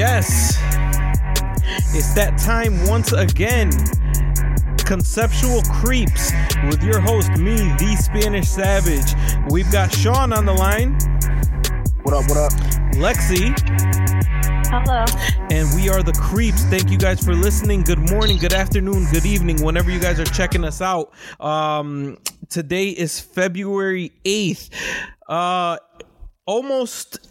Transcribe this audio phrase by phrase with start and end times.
[0.00, 0.56] Yes,
[1.92, 3.70] it's that time once again.
[4.78, 6.32] Conceptual Creeps
[6.70, 9.14] with your host, me, the Spanish Savage.
[9.50, 10.94] We've got Sean on the line,
[12.02, 12.30] What up?
[12.30, 12.69] What up?
[13.00, 13.58] Lexi,
[14.68, 15.06] Hello.
[15.50, 16.64] and we are the Creeps.
[16.64, 17.80] Thank you guys for listening.
[17.82, 21.10] Good morning, good afternoon, good evening, whenever you guys are checking us out.
[21.40, 22.18] Um,
[22.50, 24.68] today is February 8th.
[25.26, 25.78] Uh,
[26.44, 27.26] almost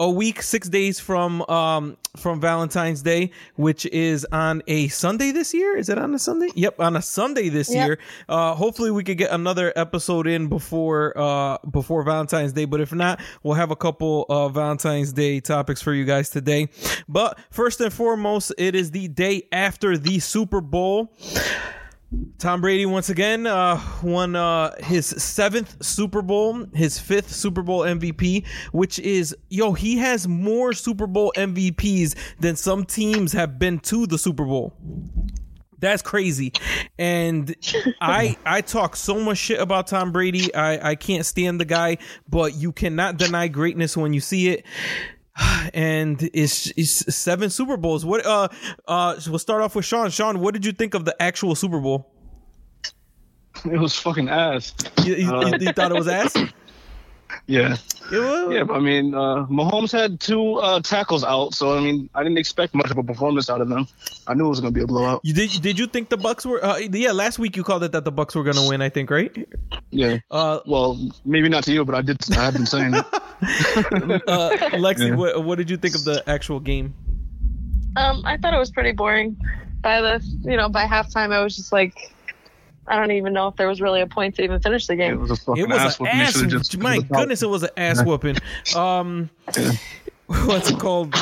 [0.00, 5.52] a week, six days from um from Valentine's Day, which is on a Sunday this
[5.52, 5.76] year.
[5.76, 6.48] Is it on a Sunday?
[6.54, 7.86] Yep, on a Sunday this Yep.
[7.86, 7.98] year.
[8.28, 12.64] Uh, hopefully we could get another episode in before uh before Valentine's Day.
[12.64, 16.68] But if not, we'll have a couple uh Valentine's Day topics for you guys today.
[17.08, 21.12] But first and foremost, it is the day after the Super Bowl.
[22.38, 27.80] Tom Brady once again uh, won uh, his seventh Super Bowl, his fifth Super Bowl
[27.80, 33.78] MVP, which is yo he has more Super Bowl MVPs than some teams have been
[33.80, 34.74] to the Super Bowl.
[35.78, 36.52] That's crazy,
[36.98, 37.54] and
[38.00, 40.54] I I talk so much shit about Tom Brady.
[40.54, 41.98] I I can't stand the guy,
[42.28, 44.64] but you cannot deny greatness when you see it
[45.74, 48.04] and it's, it's seven Super Bowls.
[48.04, 48.48] What uh
[48.86, 50.10] uh so we'll start off with Sean.
[50.10, 52.10] Sean, what did you think of the actual Super Bowl?
[53.64, 54.74] It was fucking ass.
[55.04, 56.34] You, you, Uh, you thought it was ass?
[57.46, 57.76] Yeah.
[58.10, 62.08] It Yeah, but I mean, uh, Mahomes had two uh, tackles out, so I mean,
[62.14, 63.86] I didn't expect much of a performance out of them.
[64.26, 65.20] I knew it was gonna be a blowout.
[65.24, 67.92] You did did you think the Bucs were uh, yeah, last week you called it
[67.92, 69.32] that the Bucs were gonna win, I think, right?
[69.90, 70.18] Yeah.
[70.30, 72.18] Uh Well, maybe not to you, but I did.
[72.36, 73.04] I have been saying it.
[74.28, 75.14] uh Lexi, Yeah.
[75.16, 76.94] what, what did you think of the actual game?
[77.96, 79.36] Um, I thought it was pretty boring.
[79.82, 82.13] By the, you know, by halftime, I was just like,
[82.86, 85.14] I don't even know if there was really a point to even finish the game.
[85.14, 86.14] It was a fucking It was ass whooping.
[86.20, 88.36] Ass just- my goodness, it was an ass whooping.
[88.76, 89.30] Um
[90.26, 91.14] what's it called?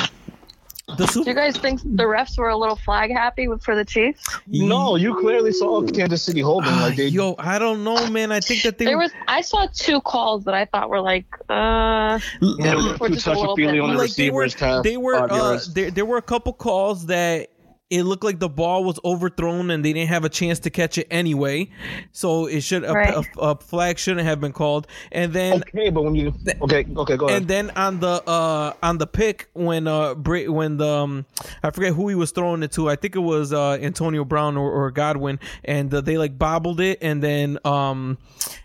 [0.99, 3.85] The Do you guys think the refs were a little flag happy with, for the
[3.85, 4.23] Chiefs?
[4.47, 6.71] No, you clearly saw Kansas City holding.
[6.73, 8.31] Like they, Yo, I don't know, man.
[8.31, 11.01] I think that they There were was, I saw two calls that I thought were
[11.01, 14.31] like, uh, yeah, L- Or two just a little touchy feely on the like they
[14.31, 14.55] were, receivers.
[14.61, 17.49] past they were, uh, there, there were a couple calls that
[17.93, 20.97] it looked like the ball was overthrown and they didn't have a chance to catch
[20.99, 21.69] it anyway.
[22.13, 23.15] So it should a, Right.
[23.15, 24.87] a, a flag shouldn't have been called.
[25.13, 26.33] And then Okay, but when you
[26.63, 27.43] okay, okay, go ahead.
[27.43, 31.27] and then on the uh on the pick when uh Bra- when the um,
[31.63, 32.89] I forget who he was throwing it to.
[32.89, 36.81] I think it was uh Antonio Brown or, or Godwin, and uh, they like bobbled
[36.81, 38.17] it, and then um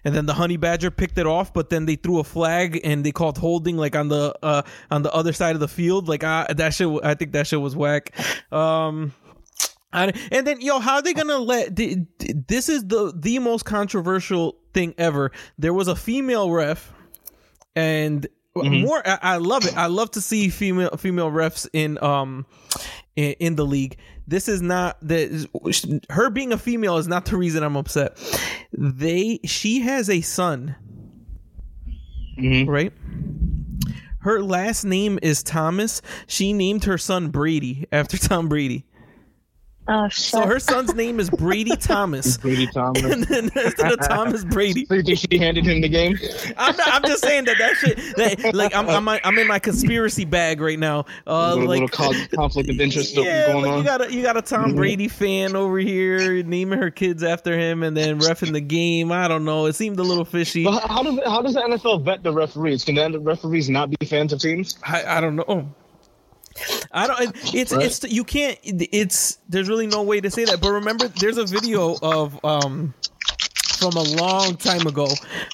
[0.06, 3.06] and then the Honey Badger picked it off, but then they threw a flag and
[3.06, 6.08] they called holding like on the uh on the other side of the field.
[6.08, 8.14] Like I that shit, I think that shit was whack.
[8.54, 9.14] Um.
[9.94, 11.76] I, and then yo, how are they gonna let?
[11.76, 15.32] th- th- This is the the most controversial thing ever.
[15.58, 16.92] There was a female ref,
[17.76, 19.02] and more.
[19.08, 19.78] I, I love it.
[19.78, 22.46] I love to see female female refs in um
[23.16, 23.98] in, in the league.
[24.28, 25.48] This is not the
[26.10, 28.18] her being a female is not the reason I'm upset.
[28.74, 30.76] They she has a son,
[32.38, 32.68] Mhm.
[32.68, 32.92] right?
[34.20, 36.02] Her last name is Thomas.
[36.28, 38.86] She named her son Brady after Tom Brady.
[39.88, 42.38] Oh, So her son's name is Brady Thomas.
[42.38, 43.04] Brady Thomas.
[43.04, 44.86] and then instead of Thomas Brady.
[44.86, 46.18] So you think she handed him the game?
[46.58, 47.98] I'm, not, I'm just saying that that shit.
[48.18, 51.06] That, like I'm, I'm I'm in my conspiracy bag right now.
[51.26, 53.78] Uh, little, like little conflict of interest yeah, going like on.
[53.80, 57.58] you got a you got a Tom Brady fan over here naming her kids after
[57.58, 59.12] him, and then refing the game.
[59.12, 59.66] I don't know.
[59.66, 60.64] It seemed a little fishy.
[60.64, 62.84] But how does how does the NFL vet the referees?
[62.84, 64.78] Can the referees not be fans of teams?
[64.84, 65.70] I, I don't know.
[66.92, 67.36] I don't.
[67.54, 67.86] It's Right.
[67.86, 68.58] it's you can't.
[68.64, 70.60] It's there's really no way to say that.
[70.62, 72.94] But remember, there's a video of um
[73.78, 75.08] from a long time ago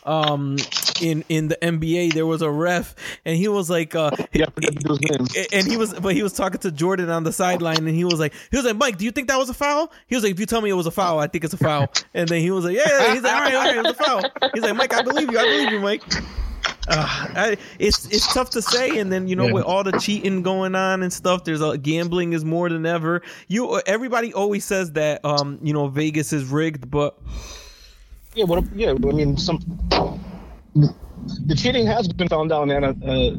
[0.05, 0.55] um
[1.01, 2.95] in in the NBA there was a ref
[3.25, 5.47] and he was like uh Yeah, I forget the name.
[5.51, 8.21] and he was but he was talking to Jordan on the sideline and he was
[8.21, 10.31] like he was like Mike do you think that was a foul he was like
[10.31, 12.39] if you tell me it was a foul I think it's a foul and then
[12.39, 13.13] he was like yeah, yeah.
[13.13, 14.21] he's like all right all right it was a foul
[14.53, 16.03] he's like Mike I believe you I believe you Mike
[16.87, 19.53] uh, I, it's it's tough to say, and then you know Yeah.
[19.53, 23.21] with all the cheating going on and stuff, there's a gambling is more than ever.
[23.47, 27.17] You everybody always says that um you know Vegas is rigged, but
[28.35, 28.63] Yeah, what?
[28.75, 29.59] Yeah, I mean, some
[30.75, 32.91] the cheating has been found out in uh,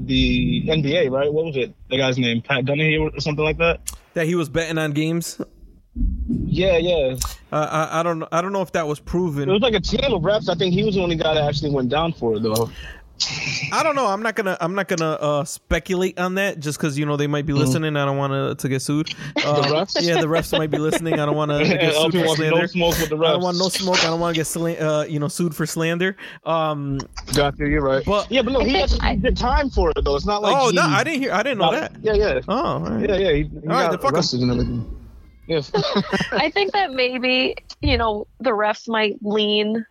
[0.06, 1.30] the NBA, right?
[1.32, 1.74] What was it?
[1.90, 3.80] The guy's name, Pat Donahue or something like that.
[4.14, 5.38] that he was betting on games.
[6.28, 7.16] Yeah, yeah.
[7.52, 9.48] Uh, I I don't know I don't know if that was proven.
[9.48, 10.48] It was like a team of refs.
[10.48, 12.70] I think he was the only guy that actually went down for it, though.
[13.72, 14.06] I don't know.
[14.06, 14.56] I'm not gonna.
[14.60, 17.96] I'm not gonna uh, speculate on that just because you know they might be listening.
[17.96, 19.10] I don't want to to get sued.
[19.36, 19.96] Uh, refs?
[20.00, 21.14] Yeah, the refs might be listening.
[21.14, 22.68] I don't want to get sued for wants no slander.
[22.68, 23.98] smoke with the I don't want no smoke.
[24.04, 26.16] I don't want to get sla- uh, you know sued for slander.
[26.44, 26.98] Um.
[27.34, 28.04] Gotcha, you're right.
[28.04, 30.16] But- yeah, but no, he I had the time for it though.
[30.16, 31.32] It's not like oh he no, I didn't hear.
[31.32, 32.04] I didn't know got- that.
[32.04, 33.08] Yeah, yeah, Oh, all right.
[33.08, 33.32] yeah, yeah.
[33.32, 34.42] He, he right, then got fuck him.
[34.42, 35.00] and everything.
[35.46, 35.60] Yeah.
[36.32, 39.84] I think that maybe, you know, the refs might lean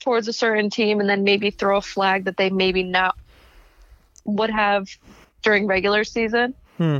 [0.00, 3.16] towards a certain team and then maybe throw a flag that they maybe not
[4.24, 4.88] would have
[5.42, 6.54] during regular season.
[6.76, 6.98] Hmm.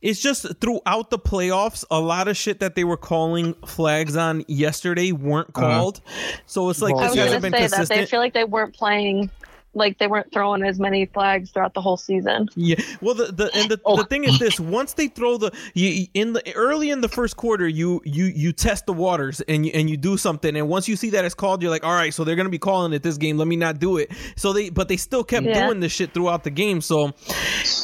[0.00, 4.44] It's just throughout the playoffs, a lot of shit that they were calling flags on
[4.48, 5.60] yesterday weren't uh-huh.
[5.60, 6.00] called.
[6.46, 7.88] So it's like Well, I this was hasn't going been to say that.
[7.88, 9.30] They feel like they weren't playing,
[9.78, 12.48] like they weren't throwing as many flags throughout the whole season.
[12.54, 12.76] Yeah.
[13.00, 13.96] Well, the, the and the, Oh.
[13.96, 17.36] the thing is this: once they throw the you in the early in the first
[17.36, 20.88] quarter, you you you test the waters and you and you do something, and once
[20.88, 23.02] you see that it's called, you're like, all right, so they're gonna be calling it
[23.02, 23.38] this game.
[23.38, 24.10] Let me not do it.
[24.36, 25.66] So they, but they still kept Yeah.
[25.66, 26.80] doing this shit throughout the game.
[26.80, 27.12] So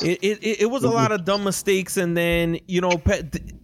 [0.03, 3.01] it it, it, it was a lot of dumb mistakes, and then you know,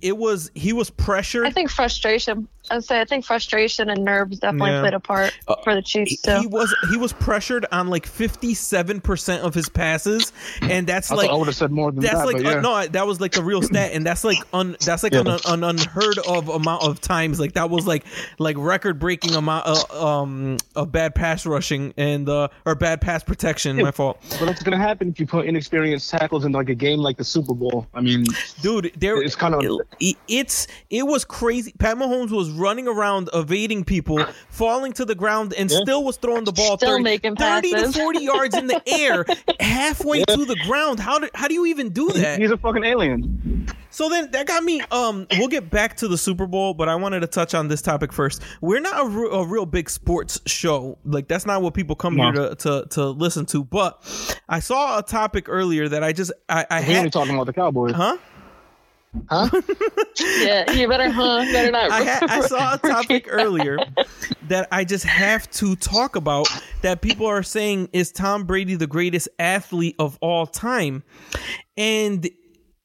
[0.01, 1.47] it was he was pressured.
[1.47, 2.49] I think frustration.
[2.71, 4.81] I'd say I think frustration and nerves definitely Yeah.
[4.81, 9.55] played a part for the Chiefs he was he was pressured on like 57% of
[9.55, 10.33] his passes
[10.63, 12.59] and that's I, like I would have said more than that's that, like but yeah.
[12.59, 15.21] uh, no that was like the real stat and that's like un that's like Yeah.
[15.21, 18.05] an, an unheard of amount of times like that was like
[18.39, 23.23] like record breaking amount uh, um of bad pass rushing and uh or bad pass
[23.23, 26.75] protection my fault But what's gonna happen if you put inexperienced tackles in like a
[26.75, 27.87] game like the Super Bowl?
[27.95, 28.25] I mean,
[28.63, 29.59] dude there It's kinda-
[30.01, 35.15] it, it's it was crazy pat mahomes was running around evading people falling to the
[35.15, 35.79] ground and Yeah.
[35.83, 39.25] still was throwing the ball Still 30, making 30 to 40 yards in the air
[39.59, 42.85] halfway to the ground how do, how do you even do that he's a fucking
[42.85, 43.67] alien.
[43.93, 44.81] So then that got me.
[44.93, 47.83] Um, we'll get back to the Super Bowl, but I wanted to touch on this
[47.83, 48.41] topic first.
[48.61, 50.97] We're not a, re- a real big sports show.
[51.05, 52.31] Like that's not what people come No.
[52.31, 53.65] here to, to to listen to.
[53.65, 54.01] But
[54.49, 57.13] I saw a topic earlier that I just I, I We only had.
[57.13, 58.17] talking about the Cowboys, Huh?
[59.29, 59.49] Huh?
[60.41, 61.45] yeah, you better, huh?
[61.53, 61.91] Better not.
[61.91, 63.79] I, had, I saw a topic earlier
[64.49, 66.49] that I just have to talk about
[66.83, 71.03] that people are saying is Tom Brady the greatest athlete of all time.
[71.77, 72.29] And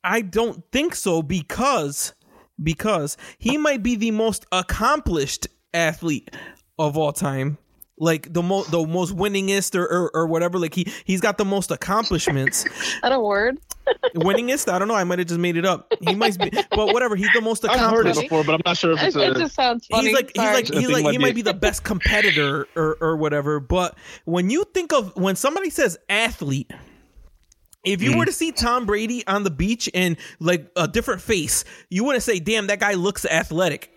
[0.03, 2.13] I don't think so because
[2.61, 6.33] because he might be the most accomplished athlete
[6.79, 7.57] of all time.
[7.97, 10.59] Like the most the most winningest or, or, or whatever.
[10.59, 12.65] Like he he's got the most accomplishments.
[12.65, 13.57] Is that a word?
[14.15, 14.69] winningest?
[14.69, 14.95] I don't know.
[14.95, 15.93] I might have just made it up.
[16.01, 18.21] He might be but whatever, he's the most I've heard it accomplished.
[18.21, 19.39] before, but I'm not sure if It, it's it a.
[19.39, 20.07] just sounds funny.
[20.07, 23.15] He's like he's like I he's like he might be the best competitor or or
[23.15, 23.61] whatever.
[23.61, 26.71] But when you think of when somebody says athlete,
[27.85, 28.19] if you Mm-hmm.
[28.19, 32.23] were to see Tom Brady on the beach and like a different face, you wouldn't
[32.23, 33.91] say, "Damn, that guy looks athletic."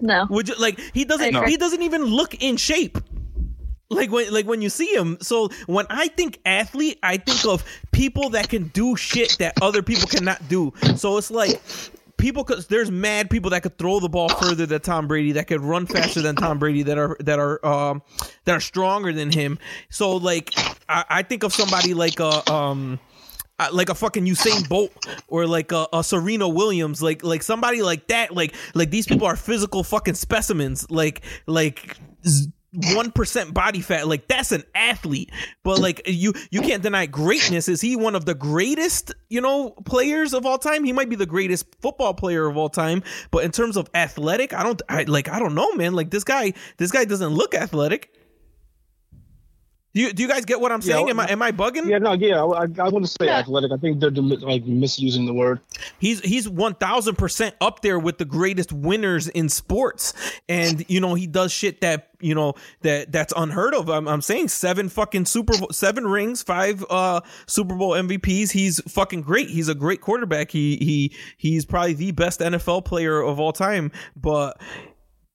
[0.00, 0.26] No.
[0.30, 2.98] Would you like he doesn't he doesn't even look in shape.
[3.88, 5.18] Like when like when you see him.
[5.20, 9.82] So when I think athlete, I think of people that can do shit that other
[9.82, 10.72] people cannot do.
[10.96, 11.60] So it's like
[12.16, 15.48] people cuz there's mad people that could throw the ball further than Tom Brady, that
[15.48, 18.02] could run faster than Tom Brady that are that are um
[18.44, 19.58] that are stronger than him.
[19.88, 20.52] So like
[20.88, 23.09] I, I think of somebody like a um uh,
[23.72, 24.92] like a fucking Usain Bolt
[25.28, 28.34] or like a, a Serena Williams, like like somebody like that.
[28.34, 30.90] Like like these people are physical fucking specimens.
[30.90, 31.96] Like like
[32.72, 34.06] one percent body fat.
[34.06, 35.30] Like that's an athlete.
[35.62, 37.68] But like you you can't deny greatness.
[37.68, 40.84] Is he one of the greatest you know players of all time?
[40.84, 43.02] He might be the greatest football player of all time.
[43.30, 45.94] But in terms of athletic, I don't I, like I don't know, man.
[45.94, 48.14] Like this guy this guy doesn't look athletic.
[49.92, 51.10] Do you, do you guys get what I'm Yeah, saying?
[51.10, 51.86] Am I am I bugging?
[51.88, 53.38] Yeah, no, yeah, I, I wouldn't say Yeah.
[53.38, 53.72] athletic.
[53.72, 55.58] I think they're like misusing the word.
[55.98, 60.14] He's he's one thousand percent up there with the greatest winners in sports,
[60.48, 63.88] and you know he does shit that you know that that's unheard of.
[63.90, 68.52] I'm, I'm saying seven fucking Super Bowl, seven rings, five uh Super Bowl MVPs.
[68.52, 69.48] He's fucking great.
[69.48, 70.52] He's a great quarterback.
[70.52, 73.90] He he he's probably the best NFL player of all time.
[74.14, 74.60] But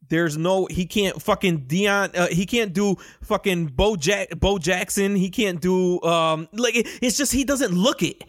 [0.09, 5.15] there's no he can't fucking Deion uh, he can't do fucking Bo Jack Bo Jackson.
[5.15, 8.23] He can't do um like it, it's just he doesn't look it.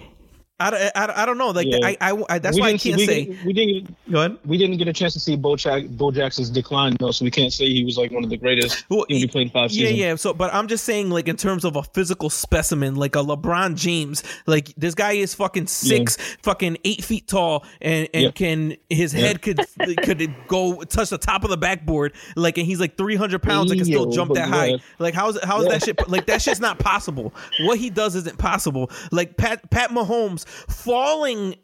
[0.59, 1.79] I, don't- I, don't- I don't know like Yeah.
[1.85, 3.39] I, I I that's We why I can't we say.
[3.45, 3.95] we didn't.
[4.11, 4.39] Go ahead.
[4.47, 7.31] We didn't get a chance to see Bo, Jack, Bo Jackson's decline though, so we
[7.31, 8.89] can't say he was like one of the greatest.
[8.89, 9.99] Well, he only played five Yeah, seasons.
[9.99, 10.15] yeah.
[10.17, 13.77] So, but I'm just saying, like in terms of a physical specimen, like a LeBron
[13.77, 18.31] James, like this guy is fucking six, fucking eight feet tall, and and Yeah.
[18.31, 19.61] can his head could
[20.03, 23.79] could go touch the top of the backboard, like, and he's like 300 pounds and
[23.79, 24.79] can still jump that high.
[24.99, 25.73] Like, how's how's Yeah.
[25.73, 26.09] that shit?
[26.09, 27.35] Like that shit's not possible.
[27.65, 28.91] What he does isn't possible.
[29.13, 31.57] Like Pat Pat Mahomes falling.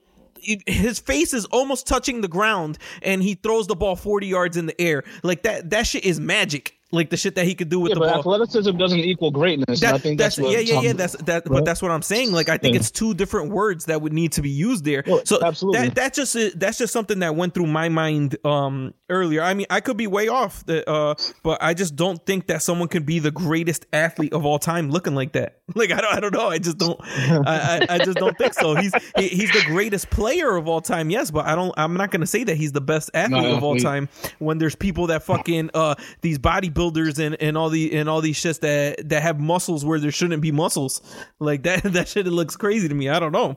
[0.67, 4.67] His face is almost touching the ground, and he throws the ball 40 yards in
[4.67, 5.05] the air.
[5.23, 5.71] Like that.
[5.71, 6.79] That shit is magic.
[6.93, 8.19] Like the shit that he could do with Yeah, the but ball.
[8.37, 9.83] athleticism doesn't equal greatness.
[9.83, 10.93] and I think that's, that's, what yeah, yeah, yeah.
[10.93, 12.33] That's that, but that's what I'm saying.
[12.33, 12.81] Like, I think Yeah.
[12.81, 15.03] it's two different words that would need to be used there.
[15.07, 15.89] Well, so absolutely.
[15.89, 19.43] that that just that's just something that went through my mind um earlier.
[19.43, 22.63] I mean, I could be way off, the, uh, but I just don't think that
[22.63, 25.59] someone could be the greatest athlete of all time looking like that.
[25.75, 26.49] Like, I don't, I don't know.
[26.49, 28.75] I just don't, I, I, I just don't think so.
[28.75, 31.73] He's he, he's the greatest player of all time, yes, but I don't.
[31.79, 35.07] I'm not gonna say that he's the best athlete of all time when there's people
[35.07, 39.23] that fucking uh these bodybuilders and and all the and all these shits that that
[39.23, 41.01] have muscles where there shouldn't be muscles.
[41.39, 43.09] Like that that shit looks crazy to me.
[43.09, 43.57] I don't know.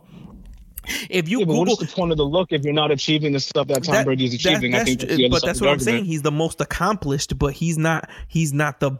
[1.10, 3.39] If you yeah, Google, what's the point of the look if you're not achieving the
[3.39, 4.75] stuff that Tom that- Brady is that- achieving?
[4.75, 6.05] I think that's but that's what i'm saying.
[6.05, 8.91] he's the most accomplished but he's not he's not the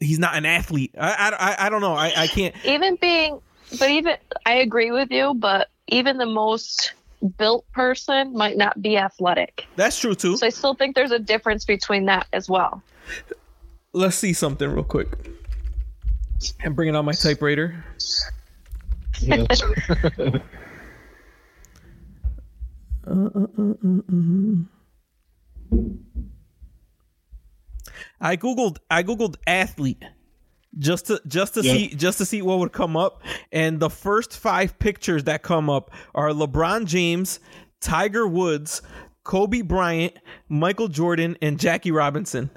[0.00, 0.94] he's not an athlete.
[0.98, 1.94] I i, I- I don't know.
[1.94, 3.40] I i can't even being
[3.78, 6.92] but even i agree with you but even the most
[7.38, 9.64] built person might not be athletic.
[9.76, 10.36] That's true too.
[10.36, 12.82] So i still think there's a difference between that as well
[13.92, 15.08] let's see something real quick
[16.64, 17.84] i'm bringing on my typewriter
[19.20, 19.46] Yeah.
[28.20, 30.02] I googled I googled athlete
[30.78, 31.72] just to just to Yeah.
[31.72, 35.68] see just to see what would come up and the first 5 pictures that come
[35.68, 37.40] up are LeBron James,
[37.80, 38.80] Tiger Woods,
[39.24, 40.14] Kobe Bryant,
[40.48, 42.50] Michael Jordan and Jackie Robinson.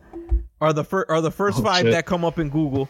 [0.61, 1.91] Are the fir- are the first Oh, 5 shit.
[1.91, 2.87] that come up in Google.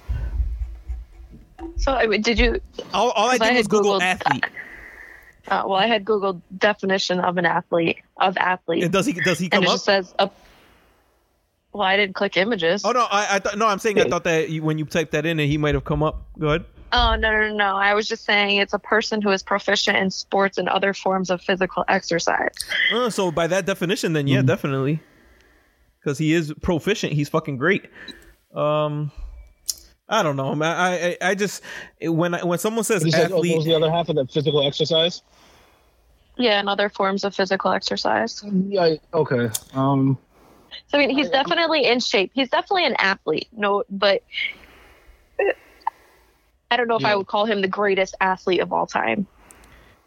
[1.77, 2.61] so I mean, did you
[2.93, 4.45] All, all I did was Google Googled- athlete.
[5.47, 9.37] uh, well i had googled definition of an athlete of athlete And does he does
[9.39, 9.73] he come and it up?
[9.75, 10.29] just says a
[11.73, 14.23] well i didn't click images Oh no, I, I thought no, I'm saying I thought
[14.23, 16.25] that you, when you typed that in, he might have come up.
[16.39, 16.65] Go ahead.
[16.93, 17.75] Oh no no no!
[17.75, 21.29] I was just saying it's a person who is proficient in sports and other forms
[21.29, 22.53] of physical exercise.
[22.93, 24.35] Uh, so by that definition, then Mm-hmm.
[24.35, 25.01] yeah, definitely,
[26.05, 27.13] because he is proficient.
[27.13, 27.87] He's fucking great.
[28.53, 29.11] Um,
[30.07, 30.77] I don't know, man.
[30.77, 31.63] I I, I just
[31.99, 34.31] when I, when someone says You said, oh, was athlete, the other half of that
[34.31, 35.23] physical exercise?
[36.37, 38.43] Yeah, and other forms of physical exercise.
[38.67, 38.95] Yeah.
[39.13, 39.49] Okay.
[39.73, 40.17] Um.
[40.87, 42.31] So I mean, he's definitely in shape.
[42.35, 43.47] He's definitely an athlete.
[43.51, 44.21] No, but
[46.69, 47.13] I don't know if Yeah.
[47.13, 49.25] I would call him the greatest athlete of all time.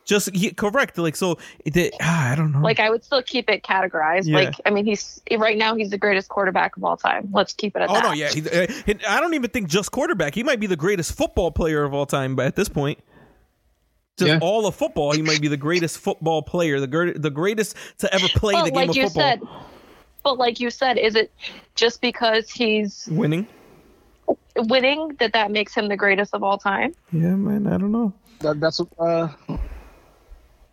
[0.09, 0.97] Just he, correct.
[0.99, 2.61] Like so, it, ah, I don't know.
[2.61, 4.27] Like I would still keep it categorized.
[4.27, 4.37] Yeah.
[4.39, 7.29] Like I mean, he's right now he's the greatest quarterback of all time.
[7.33, 7.93] Let's keep it at that.
[7.93, 8.03] oh that.
[8.09, 8.29] no, yeah.
[8.31, 10.35] He, uh, he- I don't even think just quarterback.
[10.35, 12.35] He might be the greatest football player of all time.
[12.35, 12.99] But at this point.
[14.17, 14.39] Just Yeah.
[14.43, 18.13] all of football, he might be the greatest football player, the gr- the greatest to
[18.13, 19.23] ever play the But game like of you football.
[19.23, 19.41] said,
[20.25, 21.31] but like you said, is it
[21.77, 23.47] just because he's Winning,
[24.57, 26.95] winning that that makes him the greatest of all time?
[27.13, 27.69] yeah, man.
[27.69, 28.13] I don't know.
[28.41, 29.29] That, that's uh.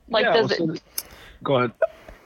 [0.09, 0.77] Like, yeah, does well, it?
[0.97, 1.05] so-
[1.43, 1.71] Go ahead.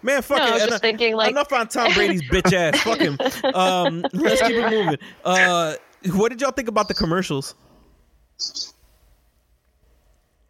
[0.02, 0.48] Man, fuck No, it.
[0.48, 2.80] I was Enough- just thinking, like- enough on Tom Brady's bitch ass.
[2.84, 3.18] fuck him.
[3.54, 4.98] Um, let's keep it moving.
[5.26, 5.76] Uh,
[6.14, 7.56] what did y'all think about the commercials?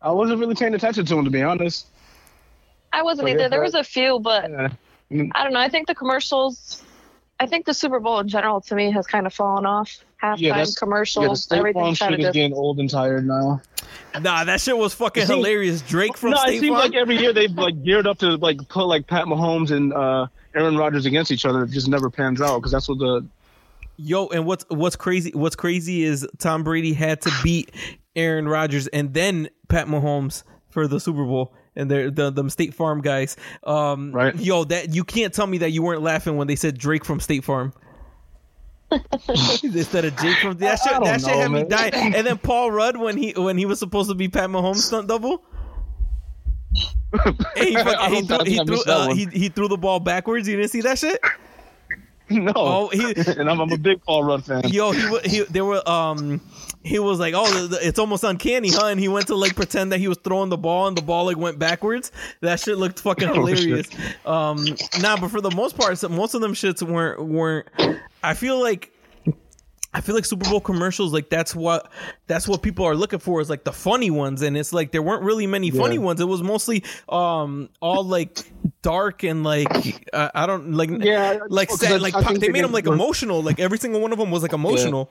[0.02, 1.88] I wasn't really paying attention to them, to be honest.
[2.94, 3.50] I wasn't Okay, either.
[3.50, 4.70] There but- was a few, but Yeah.
[5.34, 5.60] I don't know.
[5.60, 6.84] I think the commercials.
[7.40, 10.04] I think the Super Bowl in general to me has kind of fallen off.
[10.22, 12.34] Halftime yeah, commercials, Yeah, the everything kind shit of is just.
[12.34, 13.62] getting old and tired now.
[14.20, 15.82] Nah, that shit was fucking seems- hilarious.
[15.82, 16.92] Drake from no, State it seems Farm.
[16.92, 20.28] like every year they've like geared up to like put like Pat Mahomes and uh,
[20.54, 21.64] Aaron Rodgers against each other.
[21.64, 23.26] It just never pans out because that's what the
[23.96, 25.32] Yo, and what's what's crazy?
[25.34, 27.72] What's crazy is Tom Brady had to beat
[28.16, 31.54] Aaron Rodgers and then Pat Mahomes for the Super Bowl.
[31.80, 33.38] And they're the the State Farm guys.
[33.64, 34.36] Um, Right.
[34.36, 37.20] Yo, that you can't tell me that you weren't laughing when they said Drake from
[37.20, 37.74] State Farm.
[39.64, 41.70] Instead of Jake from that shit, that shit had know, me man.
[41.70, 42.16] dying.
[42.16, 45.08] And then Paul Rudd when he when he was supposed to be Pat Mahomes stunt
[45.08, 45.44] double.
[47.58, 50.48] He, fucking, he threw, he, threw, uh, he, he threw the ball backwards.
[50.48, 51.20] You didn't see that shit?
[52.44, 52.54] no.
[52.56, 54.68] Oh, he- and I'm, I'm a big Paul Rudd fan.
[54.68, 56.42] Yo, he he there were um
[56.84, 58.88] he was like, oh, it's almost uncanny, huh?
[58.88, 61.26] And he went to like pretend that he was throwing the ball, and the ball
[61.26, 62.12] like went backwards.
[62.42, 63.90] That shit looked fucking Oh, hilarious.
[64.26, 64.66] Um,
[65.02, 67.68] nah, but for the most part, most of them shits weren't weren't.
[68.24, 68.94] I feel like.
[69.94, 71.92] I feel like Super Bowl commercials, like that's what
[72.28, 75.02] that's what people are looking for is like the funny ones, and it's like there
[75.02, 76.02] weren't really many funny Yeah.
[76.02, 76.22] ones.
[76.22, 78.40] It was mostly um all like
[78.84, 82.50] dark and like uh, I don't like Yeah, like sad, I- like I they they
[82.50, 83.42] made them like emotional.
[83.42, 85.10] Like every single one of them was like emotional.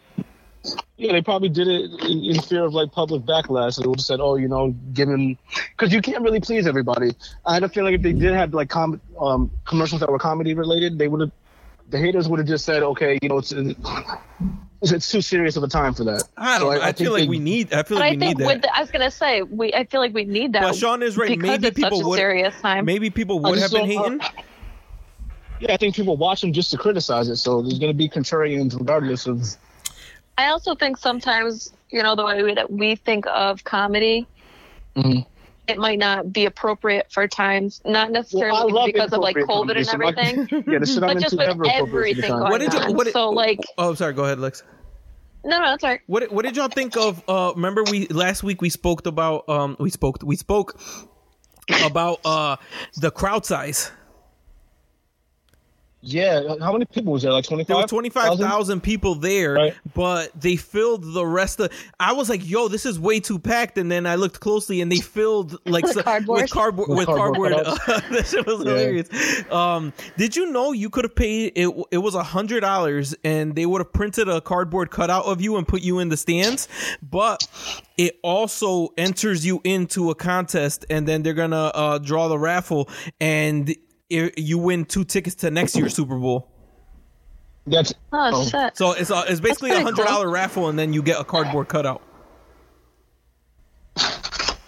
[0.97, 3.77] Yeah, they probably did it in, in fear of like public backlash.
[3.77, 5.37] and They would have said, "Oh, you know, given
[5.77, 7.13] because you can't really please everybody."
[7.47, 10.55] I had a feeling if they did have like com- um, commercials that were comedy
[10.55, 11.31] related, they would have
[11.91, 15.63] the haters would have just said, "Okay, you know, it's it's, it's too serious of
[15.63, 16.73] a time for that." I don't.
[16.73, 16.83] So know.
[16.83, 17.73] I, think feel like they- we need.
[17.73, 18.47] I feel like I we need think that.
[18.47, 19.73] with the, I was gonna say we.
[19.75, 20.63] I feel like we need that.
[20.63, 21.39] But Sean is right.
[21.39, 22.85] Maybe people would- serious time.
[22.85, 24.45] Maybe people would have just been don't- hating.
[25.61, 27.37] Yeah, I think people watch him just to criticize it.
[27.37, 29.57] So there's going to be contrarians regardless of.
[30.37, 34.25] I also think sometimes, you know, the way we, that we think of comedy,
[34.97, 35.27] Mhm.
[35.69, 39.49] It might not be appropriate for times, not necessarily love because of like COVID and
[39.49, 42.39] comedy, so my- everything, Yeah, the shit I'm but just with appropriate everything time.
[42.41, 42.95] going What did you- on.
[42.95, 44.13] what did- so like, Oh, sorry.
[44.15, 44.63] Go ahead, Lex.
[45.45, 46.01] no, no, it's all right.
[46.07, 47.23] What what did y'all think of?
[47.29, 50.81] Uh, remember we last week we spoke about um we spoke we spoke
[51.85, 52.57] about uh
[52.97, 53.91] the crowd size.
[56.01, 57.33] Yeah, how many people was there?
[57.33, 57.91] Like twenty There was five.
[57.91, 59.75] twenty five thousand people there, Right.
[59.95, 61.73] but they filled the rest of.
[61.99, 64.93] I was like, "Yo, this is way too packed." And then I looked closely, and
[64.93, 66.43] they filled like With so- cardboard?
[66.43, 67.53] with cardboard with With cardboard.
[67.53, 67.79] cardboard
[68.13, 68.71] that shit was Yeah.
[68.71, 69.09] hilarious.
[69.51, 71.69] Um, did you know you could have paid it?
[71.91, 75.57] It was a hundred dollars, and they would have printed a cardboard cutout of you
[75.57, 76.69] and put you in the stands,
[77.03, 77.45] but
[77.97, 82.89] it also enters you into a contest, and then they're gonna uh, draw the raffle,
[83.21, 83.75] and i
[84.09, 86.49] you win two tickets to next year's Super Bowl.
[87.67, 88.45] That's Oh, Oh.
[88.47, 88.77] shit.
[88.77, 91.69] So it's a, it's basically a hundred dollar raffle, and then you get a cardboard
[91.69, 92.03] cutout.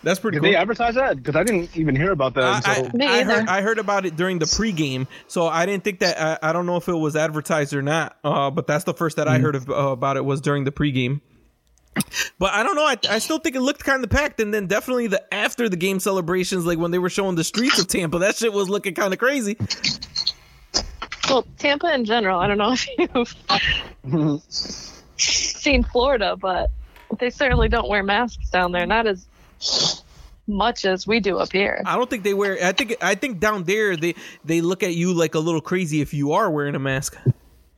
[0.03, 0.51] That's pretty did cool.
[0.51, 1.17] they advertise that?
[1.17, 2.67] Because I didn't even hear about that.
[2.67, 3.35] I, until, Me I, I either.
[3.41, 6.53] heard I heard about it during the pregame, so I didn't think that I, I
[6.55, 8.17] don't know if it was advertised or not.
[8.25, 9.43] Uh, but that's the first that I Mm.
[9.43, 11.21] heard of, uh, about it was during the pregame.
[12.39, 12.87] But I don't know.
[12.87, 15.77] I, I still think it looked kind of packed, and then definitely the after the
[15.77, 18.95] game celebrations, like when they were showing the streets of Tampa, that shit was looking
[18.95, 19.57] kind of crazy.
[21.29, 23.33] Well, Tampa in general, I don't know if
[24.05, 24.43] you've
[25.21, 26.71] seen Florida, but
[27.19, 28.87] they certainly don't wear masks down there.
[28.87, 29.27] Not as
[30.47, 31.83] much as we do up here.
[31.87, 32.59] I don't think they wear.
[32.63, 36.01] I think I think down there they they look at you like a little crazy
[36.01, 37.17] if you are wearing a mask.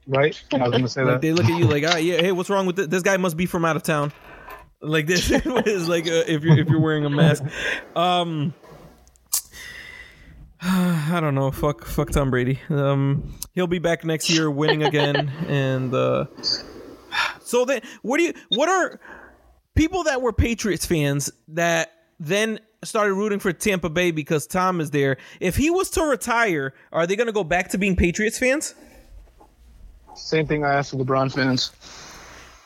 [0.07, 0.41] Right?
[0.53, 1.23] I was going to say Like that.
[1.23, 2.87] they look at you like, ah, yeah, hey, what's wrong with this?
[2.89, 4.13] This guy must be from out of town.
[4.81, 7.45] Like this is like uh, if you're if you're wearing a mask.
[7.95, 8.53] Um,
[10.63, 11.51] I don't know.
[11.51, 12.61] Fuck, fuck Tom Brady.
[12.71, 15.31] Um, he'll be back next year, winning again.
[15.49, 16.27] And uh,
[17.43, 18.35] so then, what do you?
[18.49, 19.01] What are
[19.75, 24.91] people that were Patriots fans that then started rooting for Tampa Bay because Tom is
[24.91, 25.17] there?
[25.41, 28.75] If he was to retire, are they going to go back to being Patriots fans?
[30.15, 31.73] Same thing I asked the LeBron fans.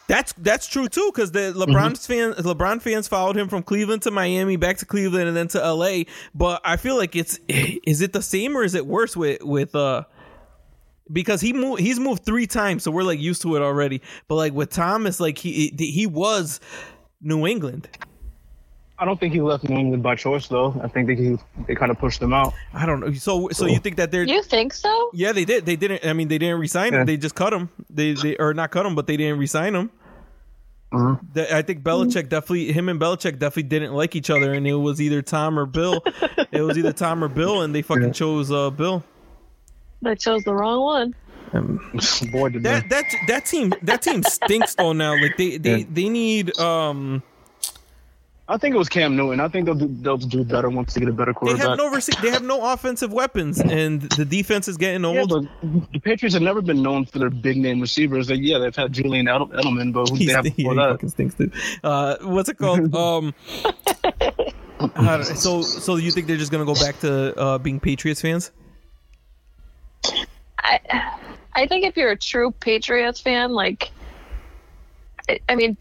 [0.09, 4.13] That's that's true too, because the LeBron fans LeBron fans followed him from Cleveland to
[4.13, 6.05] Miami, back to Cleveland, and then to LA.
[6.35, 9.75] But I feel like it's is it the same or is it worse with with
[9.75, 10.05] uh
[11.13, 14.01] because he moved he's moved three times, so we're like used to it already.
[14.29, 16.61] But like with Thomas, like he he was
[17.21, 17.89] New England.
[18.99, 20.79] I don't think he left New England by choice, though.
[20.83, 22.55] I think that he they kind of pushed him out.
[22.73, 23.13] I don't know.
[23.13, 25.11] So so you think that they're You think so?
[25.13, 27.05] yeah they did they didn't I mean they didn't resign him Yeah.
[27.05, 29.91] they just cut him they they or not cut him but they didn't resign him.
[31.35, 34.75] The- I think Belichick definitely, him and Belichick definitely didn't like each other, and it
[34.77, 36.03] was either Tom or Bill.
[36.53, 38.11] it was either Tom or Bill, and they fucking Yeah.
[38.13, 39.05] chose uh, Bill.
[40.01, 41.15] They chose the wrong one.
[42.33, 45.21] Boy, did That that that team that team stinks though now.
[45.21, 45.85] Like they they, Yeah.
[45.93, 47.23] they need um
[48.49, 49.41] I think it was Cam Newton.
[49.41, 51.67] I think they'll do, they'll do better once they get a better they quarterback.
[51.69, 55.49] have no rece- they have no offensive weapons, and the defense is getting yeah, old.
[55.63, 58.29] but the Patriots have never been known for their big name receivers.
[58.29, 60.91] They, yeah, they've had Julian Edel- Edelman, but who He's- they have before he that?
[60.93, 61.51] fucking stinks too.
[61.83, 62.95] Uh, what's it called?
[62.95, 63.35] um,
[64.95, 68.53] I so so you think they're just gonna go back to uh, being Patriots fans?
[70.59, 70.79] I,
[71.55, 73.91] I think if you're a true Patriots fan, like,
[75.29, 75.77] I, I mean,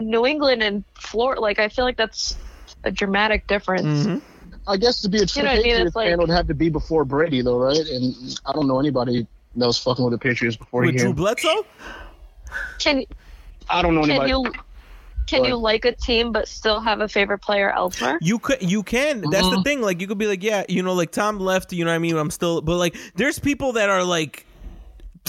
[0.00, 2.36] New England and Florida, like, I feel like that's
[2.84, 4.06] a dramatic difference.
[4.06, 4.20] Mhm.
[4.66, 5.72] I guess to be a true You know what I mean?
[5.72, 7.78] Patriots like- fan would have to be before Brady, though, right?
[7.78, 8.14] And
[8.46, 11.12] I don't know anybody that was fucking with the Patriots before With he Drew.
[11.12, 11.64] Bledsoe?
[12.78, 13.04] Can
[13.68, 14.30] I don't know can anybody.
[14.30, 14.52] you
[15.26, 18.18] can you like a team but still have a favorite player elsewhere?
[18.20, 19.22] You could, you can.
[19.30, 19.64] That's the Mhm.
[19.64, 19.80] thing.
[19.80, 21.72] Like, you could be like, yeah, you know, like Tom left.
[21.72, 22.16] You know what I mean?
[22.16, 24.44] I'm still, but like, there's people that are like,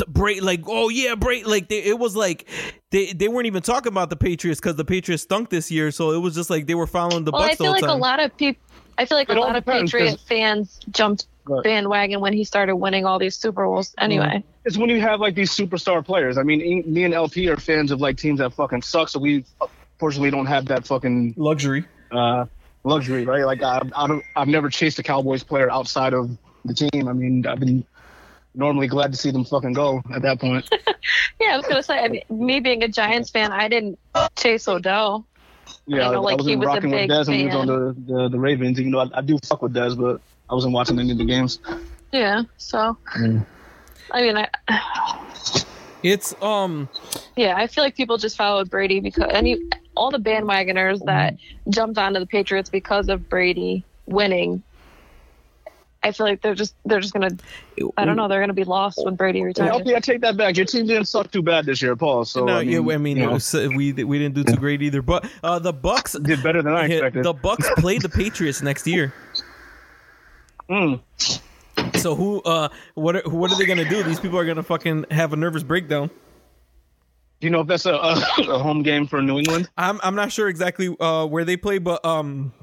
[0.06, 1.48] t- break, like, oh yeah, break.
[1.48, 2.48] Like, they, it was like
[2.92, 5.92] they they weren't even talking about the Patriots because the Patriots stunk this year.
[5.92, 7.82] So it was just like they were following the Well, I Bucs the feel whole
[7.82, 8.62] like a lot of people.
[8.98, 11.64] I feel like It a all lot of depends, 'cause- Patriot fans jumped Right.
[11.64, 13.96] bandwagon when he started winning all these Super Bowls.
[13.98, 16.38] Anyway, It's when you have like these superstar players.
[16.38, 19.44] I mean, me and LP are fans of like teams that fucking suck, so we
[19.98, 21.84] fortunately don't have that fucking Luxury.
[22.12, 22.46] uh,
[22.84, 23.44] luxury, right?
[23.44, 26.30] Like I, I don't, I've never chased a Cowboys player outside of
[26.64, 27.08] the team.
[27.08, 27.84] I mean, I've been
[28.54, 30.68] normally glad to see them fucking go at that point.
[31.40, 32.00] yeah, I was gonna say.
[32.00, 34.00] I mean, me being a Giants fan, I didn't
[34.36, 35.26] chase Odell.
[35.88, 37.46] Yeah, I know, like, I he wasn't was a rocking with big Dez when he
[37.46, 38.80] was on the, the, the Ravens.
[38.80, 41.26] Even though I, I do fuck with Dez, but I wasn't watching any of the
[41.26, 41.60] games.
[42.12, 43.46] Yeah, so Mm.
[44.12, 44.50] I mean, I
[46.04, 46.90] It's um
[47.36, 49.58] yeah, I feel like people just followed Brady because any
[49.96, 51.36] all the bandwagoners that
[51.70, 54.64] jumped onto the Patriots because of Brady winning.
[56.04, 57.30] I feel like they're just they're just gonna
[57.98, 59.72] I don't know they're gonna be lost when Brady retires.
[59.82, 60.58] Okay, I take that back.
[60.58, 62.26] Your team didn't suck too bad this year, Paul.
[62.26, 64.56] So no, I mean, yeah, I mean, you know, was- we we didn't do too
[64.58, 65.02] great either.
[65.04, 67.24] But uh, the Bucs did better than I expected.
[67.24, 69.14] the Bucs play the Patriots next year.
[70.70, 71.02] Mm.
[71.96, 74.04] So who uh what are, what are they gonna do?
[74.04, 76.10] These people are gonna fucking have a nervous breakdown.
[77.40, 78.14] Do you know if that's a, a,
[78.50, 79.70] a home game for New England?
[79.78, 82.54] I'm I'm not sure exactly uh where they play, but um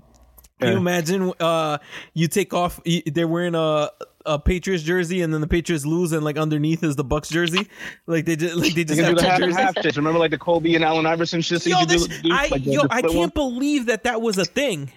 [0.59, 1.79] can you imagine uh
[2.14, 3.90] you take off they're wearing a
[4.27, 7.66] a Patriots jersey and then the Patriots lose and like underneath is the Bucs jersey?
[8.07, 9.57] Like they just like they They just can have do the two half and jerseys.
[9.64, 9.97] half shit.
[9.97, 11.62] Remember, like the Kobe and Allen Iverson shit.
[11.62, 13.29] that you Yo, could do- this, do, I like yo, I can't one?
[13.31, 14.90] believe that that was a thing.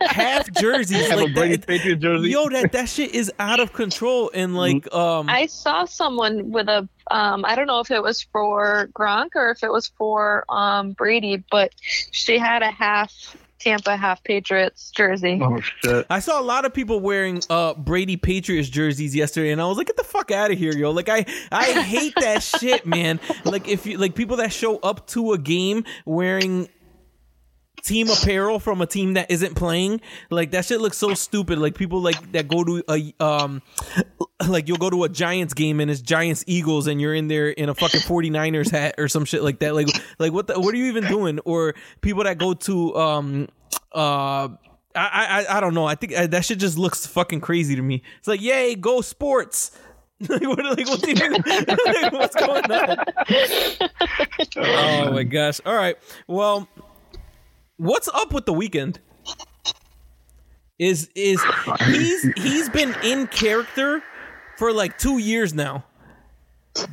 [0.00, 2.30] Half jerseys, Have like a Brady that, Patriots jersey.
[2.30, 4.30] yo, that that shit is out of control.
[4.34, 8.22] And like, um, I saw someone with a um I don't know if it was
[8.22, 13.96] for Gronk or if it was for um Brady, but she had a half Tampa,
[13.96, 15.38] half Patriots jersey.
[15.42, 16.06] Oh shit!
[16.10, 19.76] I saw a lot of people wearing uh Brady Patriots jerseys yesterday, and I was
[19.78, 23.20] like, "Get the fuck out of here, yo!" Like, I I hate that shit, man.
[23.44, 26.68] Like, if you like people that show up to a game wearing
[27.82, 31.58] team apparel from a team that isn't playing, like that shit looks so stupid.
[31.58, 33.62] Like people like that go to a um,
[34.48, 37.48] like you'll go to a Giants game and it's Giants Eagles, and you're in there
[37.48, 39.74] in a fucking 49ers hat or some shit like that.
[39.74, 39.88] Like,
[40.18, 41.38] like what the what are you even doing?
[41.40, 43.48] Or people that go to um
[43.92, 44.48] uh
[44.94, 45.86] I, I I don't know.
[45.86, 48.02] I think uh, that shit just looks fucking crazy to me.
[48.18, 49.70] It's like, yay, go sports.
[50.28, 52.96] like, what, like, like, what's going on?
[54.56, 55.60] oh my gosh!
[55.64, 55.96] All right.
[56.26, 56.68] Well,
[57.80, 58.98] what's up with the Weeknd?
[60.78, 61.42] Is is
[61.80, 64.02] he's he's been in character
[64.56, 65.84] for like two years now.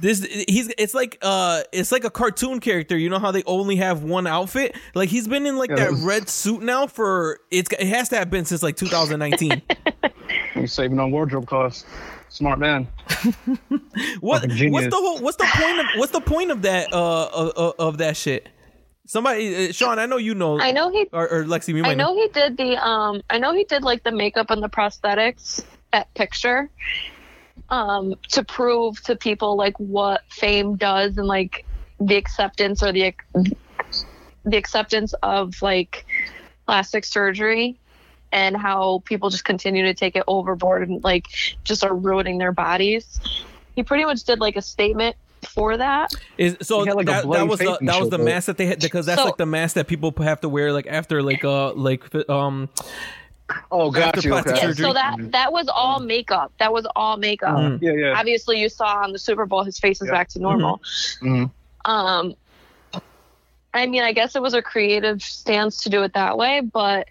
[0.02, 2.98] This he's it's like uh it's like a cartoon character.
[2.98, 4.76] You know how they only have one outfit?
[4.94, 8.30] Like he's been in like that red suit now for it's it has to have
[8.30, 9.62] been since like 2019.
[10.54, 11.86] He's saving on wardrobe costs.
[12.28, 12.86] Smart man.
[14.20, 17.76] what what's the whole what's the point of what's the point of that uh of,
[17.80, 18.50] of that shit?
[19.08, 21.92] Somebody uh, Sean, I know you know I know he or, or Lexi, you might
[21.92, 24.68] I know he did the um I know he did like the makeup and the
[24.70, 26.70] prosthetics at picture
[27.70, 31.66] um to prove to people like what fame does and like
[32.02, 33.14] the acceptance or the
[34.44, 36.06] the acceptance of like
[36.66, 37.80] plastic surgery
[38.34, 41.28] and how people just continue to take it overboard and like
[41.64, 43.22] just are ruining their bodies.
[43.74, 45.16] He pretty much did like a statement
[45.48, 46.12] for that.
[46.38, 48.80] Is so had, like, that, that was the that was the mask that they had
[48.80, 51.74] because that's So- like the mask that people have to wear like after like uh
[51.74, 52.70] like um
[53.72, 54.36] Oh, got After you.
[54.36, 54.56] Okay.
[54.56, 56.52] Yeah, so that that was all makeup.
[56.60, 57.58] That was all makeup.
[57.58, 57.82] Mhm.
[57.82, 58.14] Yeah, yeah.
[58.20, 60.14] obviously you saw on the Super Bowl his face is Yeah.
[60.16, 60.82] back to normal.
[61.22, 61.50] Mhm.
[61.86, 62.36] Um
[63.74, 67.08] I mean, I guess it was a creative stance to do it that way, but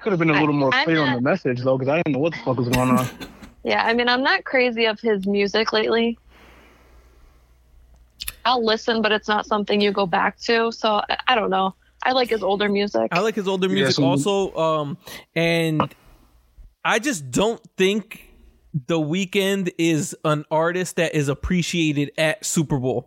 [0.00, 2.14] Could have been a little more I'm clear on the message though, because I didn't
[2.14, 3.06] know what the fuck was going on.
[3.64, 6.18] yeah, I mean, I'm not crazy of his music lately.
[8.44, 10.72] I'll listen, but it's not something you go back to.
[10.72, 11.74] So I- I don't know.
[12.02, 13.08] I like his older music.
[13.12, 14.98] I like his older music so- also um
[15.34, 15.94] and
[16.84, 18.26] I just don't think
[18.86, 23.06] the Weeknd is an artist that is appreciated at Super Bowl.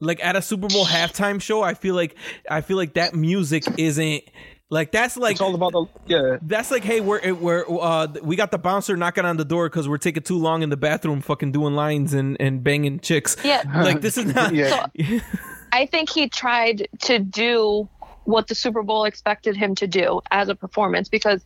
[0.00, 2.16] Like at a Super Bowl halftime show, I feel like
[2.50, 4.24] I feel like that music isn't
[4.68, 6.38] like that's like It's all about the yeah.
[6.42, 9.88] That's like, hey, we're we're uh we got the bouncer knocking on the door because
[9.88, 13.36] we're taking too long in the bathroom, fucking doing lines and and banging chicks.
[13.44, 13.62] Yeah.
[13.82, 14.54] like this is not.
[14.54, 14.86] Yeah.
[15.72, 17.88] I think he tried to do
[18.24, 21.44] what the Super Bowl expected him to do as a performance because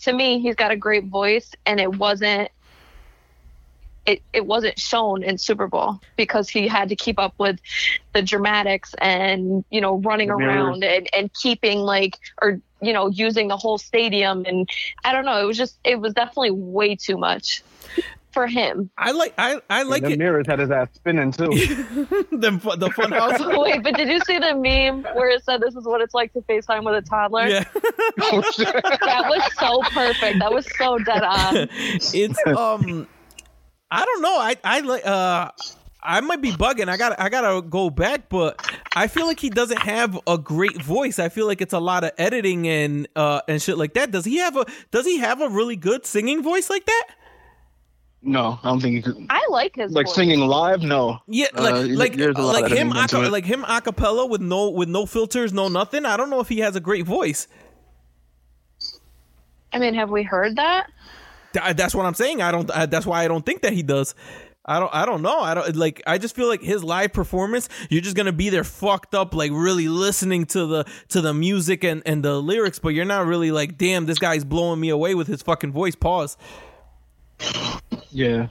[0.00, 2.50] to me he's got a great voice and it wasn't
[4.06, 7.60] it, it wasn't shown in Super Bowl because he had to keep up with
[8.12, 10.42] the dramatics and you know running mirrors.
[10.42, 14.68] around and, and keeping like or you know using the whole stadium and
[15.04, 17.62] I don't know it was just it was definitely way too much
[18.32, 18.90] for him.
[18.96, 21.46] I like I I like the mirrors had his ass spinning too.
[21.50, 23.40] the the fun house.
[23.40, 26.32] Wait, but did you see the meme where it said this is what it's like
[26.34, 27.48] to FaceTime with a toddler?
[27.48, 27.64] Yeah,
[28.20, 28.42] oh.
[28.58, 30.38] That was so perfect.
[30.38, 31.68] That was so dead on.
[32.14, 33.08] it's um,
[33.90, 34.36] I don't know.
[34.38, 35.50] I I like uh.
[36.02, 36.88] I might be bugging.
[36.88, 38.58] I got I gotta go back, but
[38.96, 41.18] I feel like he doesn't have a great voice.
[41.18, 44.10] I feel like it's a lot of editing and uh and shit like that.
[44.10, 47.06] Does he have a Does he have a really good singing voice like that?
[48.22, 49.26] No, I don't think he could.
[49.28, 50.14] I like his Like voice.
[50.14, 51.18] singing live, no.
[51.26, 54.40] Yeah, Uh, like like there's a lot like him aca- like him a cappella with
[54.40, 56.06] no with no filters, no nothing.
[56.06, 57.46] I don't know if he has a great voice.
[59.72, 60.90] I mean, have we heard that?
[61.52, 62.42] Th- That's what I'm saying.
[62.42, 62.70] I don't.
[62.70, 64.14] Uh, that's why I don't think that he does.
[64.64, 65.40] I don't I don't know.
[65.40, 68.62] I don't like I just feel like his live performance, you're just gonna be there
[68.62, 72.90] fucked up, like really listening to the to the music and, and the lyrics, but
[72.90, 75.94] you're not really like, damn, this guy's blowing me away with his fucking voice.
[75.96, 76.36] Pause.
[78.10, 78.48] Yeah.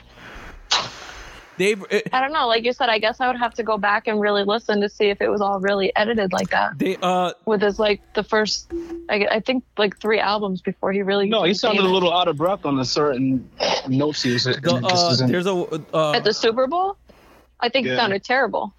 [1.60, 2.48] Dave it, I don't know.
[2.48, 4.88] Like you said, I guess I would have to go back and really listen to
[4.88, 6.80] see if it was all really edited like that.
[6.80, 8.72] they uh With his like the first,
[9.10, 11.28] I, I think like three albums before he really.
[11.28, 13.50] No, he sounded a little out of breath on the certain
[13.90, 14.46] notes he was.
[14.46, 16.96] the, uh there's a uh at the Super Bowl.
[17.60, 18.74] I think it sounded terrible.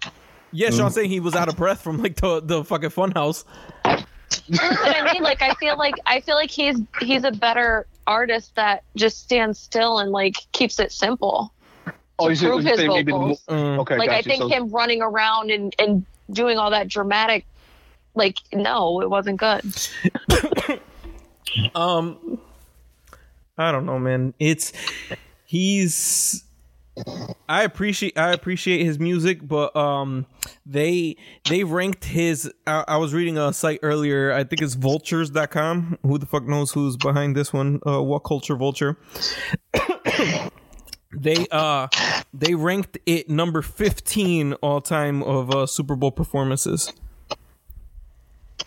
[0.51, 3.45] yeah, Sean saying he was out of breath from like the the fucking funhouse.
[3.83, 4.05] But
[4.49, 8.83] I mean, like I feel like I feel like he's he's a better artist that
[8.95, 11.53] just stands still and like keeps it simple.
[12.19, 13.43] Oh, you prove his say maybe the vocals.
[13.47, 13.79] Mm.
[13.79, 17.45] Okay, like I think So- him running around and and doing all that dramatic,
[18.15, 19.63] like no, it wasn't good.
[21.75, 22.39] Um,
[23.57, 24.33] I don't know, man.
[24.39, 24.71] It's
[25.45, 26.43] he's.
[27.47, 30.25] I appreciate I appreciate his music, but um,
[30.65, 31.17] they
[31.49, 32.51] they ranked his.
[32.67, 34.31] I, I was reading a site earlier.
[34.33, 35.99] I think it's Vultures.com.
[36.03, 37.79] Who the fuck knows who's behind this one?
[37.85, 38.97] Uh, what culture vulture?
[41.13, 41.87] they uh
[42.33, 46.93] they ranked it number fifteen all time of uh, Super Bowl performances.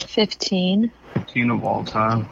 [0.07, 0.91] Fifteen.
[1.27, 2.29] King of all time.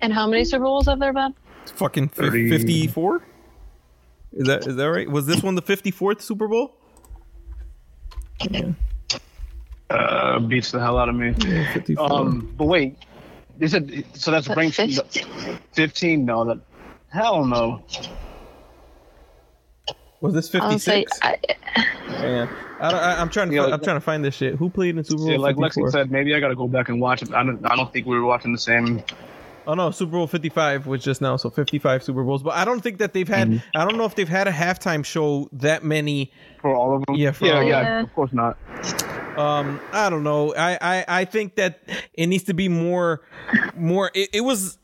[0.00, 1.34] And how many Super Bowls have there been?
[1.74, 3.22] Fucking fifty-four.
[4.32, 5.08] Is that is that right?
[5.08, 6.76] Was this one the fifty fourth Super Bowl?
[8.50, 8.72] Yeah.
[9.90, 11.34] Uh, beats the hell out of me.
[11.74, 12.10] 54.
[12.12, 12.96] Um, but wait,
[13.58, 15.58] they said so that's But ranked 15?
[15.72, 16.24] fifteen.
[16.24, 16.60] No, that
[17.10, 17.82] hell no.
[20.22, 21.18] Was this I'll fifty say six?
[21.22, 21.38] I,
[22.08, 22.48] Man,
[22.80, 24.54] I don't, I, I'm trying to Yeah, fi- like- I'm trying to find this shit.
[24.56, 25.30] Who played in Super Bowl?
[25.30, 25.88] Yeah, like 54?
[25.88, 27.32] Lexi said, maybe I gotta go back and watch it.
[27.32, 27.64] I don't.
[27.70, 29.02] I don't think we were watching the same.
[29.66, 32.42] Oh no, Super Bowl 55 was just now, so 55 Super Bowls.
[32.42, 33.48] But I don't think that they've had.
[33.48, 33.76] Mm-hmm.
[33.76, 36.32] I don't know if they've had a halftime show that many.
[36.60, 37.14] For all of them?
[37.16, 37.82] Yeah, for yeah, all of yeah.
[37.82, 38.04] them.
[38.04, 38.58] Of course not.
[39.38, 40.52] Um, I don't know.
[40.54, 41.80] I I, I think that
[42.12, 43.22] it needs to be more,
[43.76, 44.10] more.
[44.14, 44.78] It, it was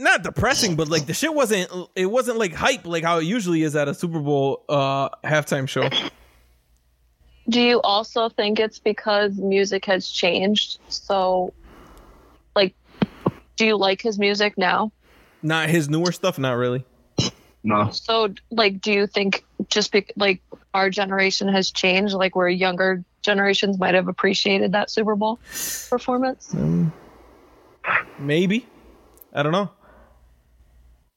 [0.00, 1.70] not depressing, but like the shit wasn't.
[1.94, 5.68] It wasn't like hype like how it usually is at a Super Bowl uh halftime
[5.68, 5.88] show.
[7.48, 10.78] do you also think it's because music has changed?
[10.88, 11.52] So,
[12.56, 12.74] like,
[13.56, 14.92] do you like his music now?
[15.42, 16.38] Not his newer stuff.
[16.38, 16.84] Not really.
[17.62, 17.90] No.
[17.90, 20.40] So, like, do you think just be- like
[20.72, 25.38] our generation has changed, like where younger generations might have appreciated that Super Bowl
[25.90, 26.54] performance?
[28.18, 28.66] Maybe.
[29.32, 29.70] I don't know.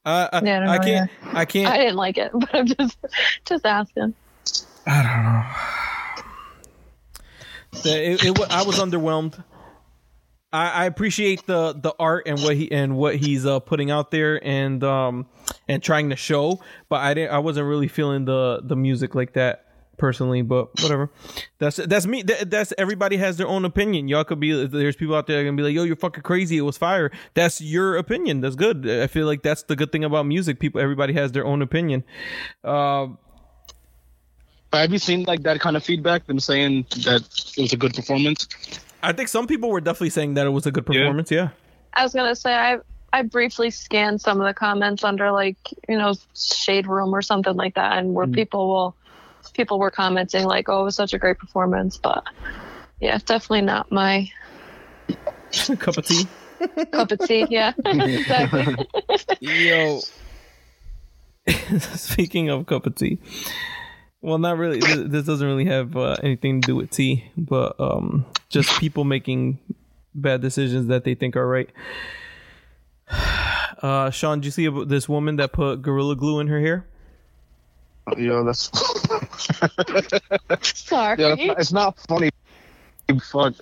[0.06, 1.12] Uh, I, Yeah, I I can't.
[1.34, 1.68] I can't.
[1.68, 2.98] I didn't like it, but I'm just
[3.46, 4.14] just asking.
[4.86, 5.44] I don't know.
[7.92, 9.42] It, it, I was underwhelmed.
[10.52, 14.12] I, I appreciate the the art and what he and what he's uh, putting out
[14.12, 15.26] there and um
[15.68, 17.32] and trying to show, but I didn't.
[17.32, 19.66] I wasn't really feeling the the music like that
[19.98, 20.42] personally.
[20.42, 21.10] But whatever.
[21.60, 22.24] That's that's me.
[22.24, 24.08] That, that's everybody has their own opinion.
[24.08, 26.24] Y'all could be there's people out there that are gonna be like, yo, you're fucking
[26.24, 26.58] crazy.
[26.58, 27.12] It was fire.
[27.34, 28.42] That's your opinion.
[28.42, 28.90] That's good.
[28.90, 30.60] I feel like that's the good thing about music.
[30.60, 32.04] People, everybody has their own opinion.
[32.64, 33.08] Uh,
[34.74, 36.26] Have you seen like that kind of feedback?
[36.26, 37.22] Them saying that
[37.58, 38.48] it was a good performance.
[39.02, 41.30] I think some people were definitely saying that it was a good performance.
[41.30, 41.50] yeah.
[41.94, 42.80] I was gonna say I
[43.12, 47.56] I briefly scanned some of the comments under like you know shade room or something
[47.56, 48.96] like that, and where people will
[49.54, 52.24] people were commenting like, "Oh, it was such a great performance," but
[53.00, 54.30] yeah, definitely not my
[55.80, 56.28] cup of tea.
[56.92, 57.46] cup of tea.
[57.50, 58.76] Yeah, exactly.
[59.40, 60.02] Yo.
[61.80, 63.20] Speaking of cup of tea.
[64.22, 64.80] Well, not really.
[64.80, 69.04] This, this doesn't really have uh, anything to do with tea, but um, just people
[69.04, 69.60] making
[70.16, 71.70] bad decisions that they think are right.
[73.82, 76.88] Uh, Sean, did you see this woman that put gorilla glue in her hair?
[78.18, 78.70] Yo, that's
[80.78, 81.20] Sorry.
[81.22, 82.30] yeah, it's not, it's not funny.
[83.22, 83.54] Fuck.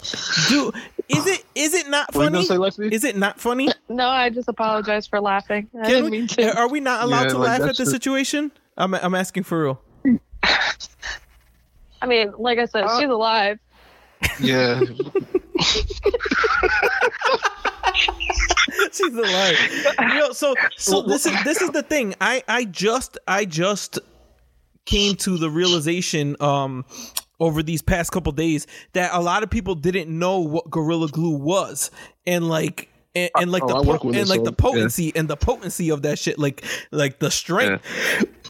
[0.50, 0.74] Dude,
[1.10, 2.46] is it is it not What you funny?
[2.46, 2.92] say, Lexi?
[2.92, 3.70] Is it not funny?
[3.90, 5.68] No, I just apologize for laughing.
[5.76, 6.58] I Can didn't we, mean to.
[6.58, 8.52] are we not allowed Yeah, to like, laugh at the the- situation?
[8.78, 9.82] I'm I'm asking for real.
[12.02, 13.60] I mean, like I said, she's alive.
[14.40, 14.82] Yeah.
[18.92, 19.58] She's alive.
[20.16, 22.16] Yo, so so this is this is the thing.
[22.22, 24.00] I I just I just
[24.86, 26.86] came to the realization um
[27.40, 31.38] over these past couple days that a lot of people didn't know what gorilla glue
[31.38, 31.92] was
[32.26, 35.90] and like and, and like Oh, the po- and like the potency and the potency
[35.90, 37.84] of that shit like like the strength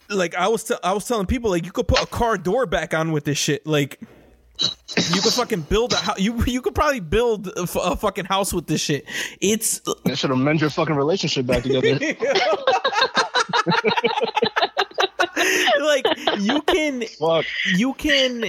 [0.09, 2.65] like I was t- I was telling people like you could put a car door
[2.65, 3.99] back on with this shit like
[4.59, 6.19] you could fucking build a house.
[6.19, 9.05] You you could probably build a, f- a fucking house with this shit.
[9.39, 11.97] It's That should have mend your fucking relationship back together.
[15.81, 16.05] like
[16.39, 17.45] you can Fuck.
[17.75, 18.43] you can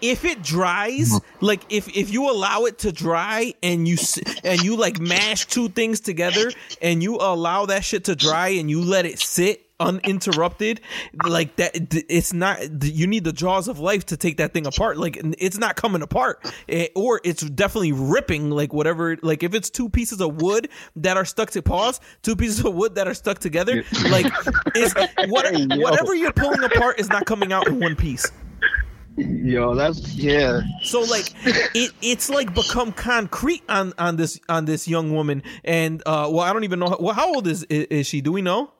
[0.00, 3.96] if it dries like if if you allow it to dry and you
[4.44, 8.70] and you like mash two things together and you allow that shit to dry and
[8.70, 10.80] you let it sit uninterrupted
[11.26, 14.96] like that it's not you need the jaws of life to take that thing apart.
[14.96, 16.44] Like it's not coming apart.
[16.68, 21.16] Eh, or it's definitely ripping like whatever like if it's two pieces of wood that
[21.16, 24.26] are stuck to pause two pieces of wood that are stuck together like
[24.74, 24.94] it's
[25.28, 25.46] what,
[25.78, 28.30] whatever you're pulling apart is not coming out in one piece.
[29.18, 30.60] Yo, that's yeah.
[30.82, 31.32] so like
[31.74, 35.42] it it's like become concrete on on this on this young woman.
[35.64, 38.20] And uh well i don't even know how, well how old is, is she?
[38.20, 38.72] Do we know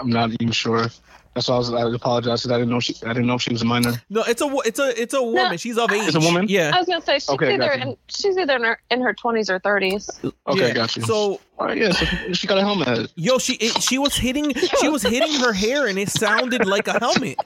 [0.00, 0.86] I'm not even sure.
[1.34, 1.72] That's why I was.
[1.72, 2.42] I apologize.
[2.42, 2.94] 'cause I didn't know she.
[3.04, 3.92] I didn't know if she was a minor.
[4.10, 6.46] no it's a it's a it's a woman she's of age It's a woman?
[6.48, 9.12] yeah I was gonna say she's Okay, either in, she's either in her in her
[9.14, 10.10] twenties or thirties.
[10.48, 10.74] Okay, yeah.
[10.74, 11.02] got you.
[11.02, 11.92] so all right, yeah.
[11.92, 13.12] So she got a helmet.
[13.14, 16.88] yo she it, she was hitting she was hitting her hair and it sounded like
[16.88, 17.38] a helmet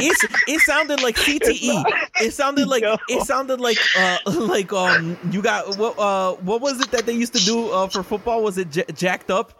[0.00, 1.82] it's it sounded like CTE.
[2.20, 2.98] It sounded like Yo.
[3.08, 7.14] it sounded like uh like um you got what uh what was it that they
[7.14, 9.52] used to do uh for football was it j- jacked up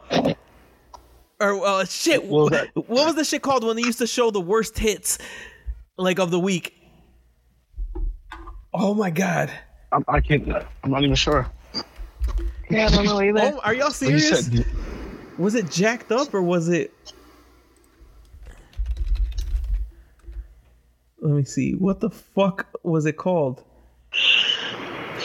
[1.41, 4.31] or uh shit What was what was the shit called when they used to show
[4.31, 5.19] the worst hits
[5.97, 6.75] like of the week
[8.75, 9.53] oh my god
[9.93, 10.47] I'm, I can't.
[10.85, 11.51] I'm not even sure.
[12.71, 13.55] Yeah, I don't know either.
[13.55, 14.67] oh are y'all serious said
[15.39, 16.93] was it jacked up or was it
[21.21, 23.65] let me see what the fuck was it called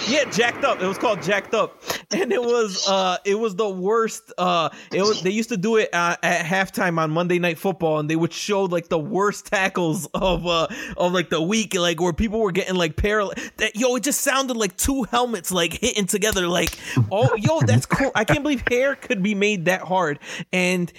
[0.07, 0.81] yeah jacked up.
[0.81, 1.81] It was called jacked up.
[2.11, 5.77] And it was uh it was the worst uh it was they used to do
[5.77, 9.47] it uh, at halftime on monday night football and they would show like the worst
[9.47, 13.75] tackles of uh of like the week like where people were getting like paralyzed that
[13.75, 16.77] yo it just sounded like two helmets like hitting together like
[17.11, 18.11] oh yo that's cool.
[18.15, 20.19] I can't believe hair could be made that hard.
[20.51, 20.91] And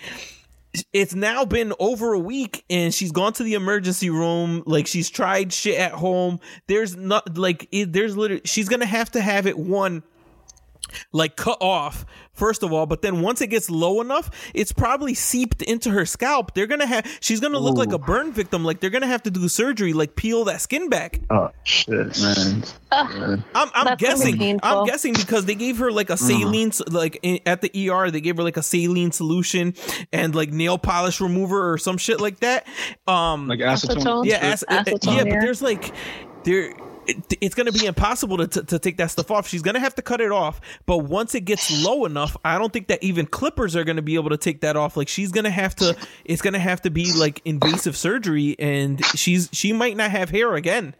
[0.92, 4.62] it's now been over a week and she's gone to the emergency room.
[4.66, 6.40] Like she's tried shit at home.
[6.66, 10.02] There's not like it, there's literally she's gonna have to have it one
[11.12, 15.14] like cut off first of all but then once it gets low enough it's probably
[15.14, 18.80] seeped into her scalp they're gonna have she's gonna look like a burn victim like
[18.80, 22.64] they're gonna have to do surgery like peel that skin back Oh shit, man.
[22.92, 23.40] Ugh.
[23.54, 24.60] I'm, I'm That's gonna be guessing.
[24.62, 28.10] I'm guessing because they gave her like a saline, s- like in, at the ER,
[28.10, 29.74] they gave her like a saline solution
[30.12, 32.66] and like nail polish remover or some shit like that.
[33.08, 33.96] Um, Like acetone.
[33.96, 34.26] Acetone?
[34.26, 35.92] yeah, as, Acetone, yeah, but there's like
[36.44, 36.74] there.
[37.06, 39.48] It, it's gonna be impossible to, to, to take that stuff off.
[39.48, 40.60] She's gonna have to cut it off.
[40.86, 44.14] But once it gets low enough, I don't think that even clippers are gonna be
[44.14, 44.96] able to take that off.
[44.96, 45.96] Like she's gonna have to.
[46.24, 50.54] It's gonna have to be like invasive surgery, and she's she might not have hair
[50.54, 50.94] again.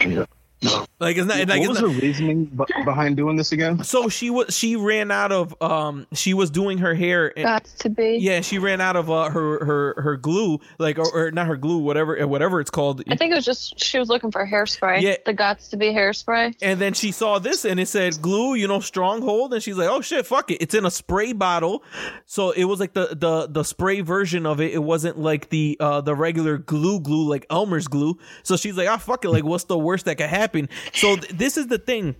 [0.00, 0.24] Yeah.
[0.62, 0.86] No.
[1.00, 1.38] Like it's not.
[1.38, 3.82] Like what it's was not, her reasoning b- behind doing this again?
[3.84, 7.64] So she was she ran out of um she was doing her hair and, Got
[7.78, 8.18] to be.
[8.20, 11.56] yeah she ran out of uh, her her her glue like or, or not her
[11.56, 15.00] glue whatever whatever it's called I think it was just she was looking for hairspray.
[15.00, 15.16] Yeah.
[15.24, 16.56] The Gots to be hairspray.
[16.60, 19.88] and then she saw this and it said glue you know stronghold and she's like
[19.88, 21.82] oh shit fuck it it's in a spray bottle
[22.26, 25.78] so it was like the the the spray version of it it wasn't like the
[25.80, 29.44] uh the regular glue glue like Elmer's glue so she's like oh fuck it like
[29.44, 30.49] what's the worst that could happen
[30.92, 32.16] so th- this is the thing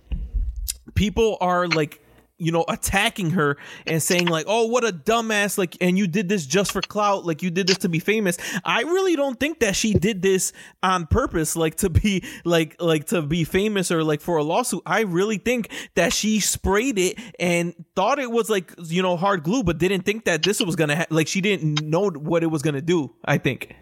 [0.95, 2.01] people are like
[2.37, 6.27] you know attacking her and saying like oh what a dumbass like and you did
[6.27, 9.59] this just for clout like you did this to be famous i really don't think
[9.59, 14.03] that she did this on purpose like to be like like to be famous or
[14.03, 18.49] like for a lawsuit i really think that she sprayed it and thought it was
[18.49, 21.41] like you know hard glue but didn't think that this was gonna ha- like she
[21.41, 23.75] didn't know what it was gonna do i think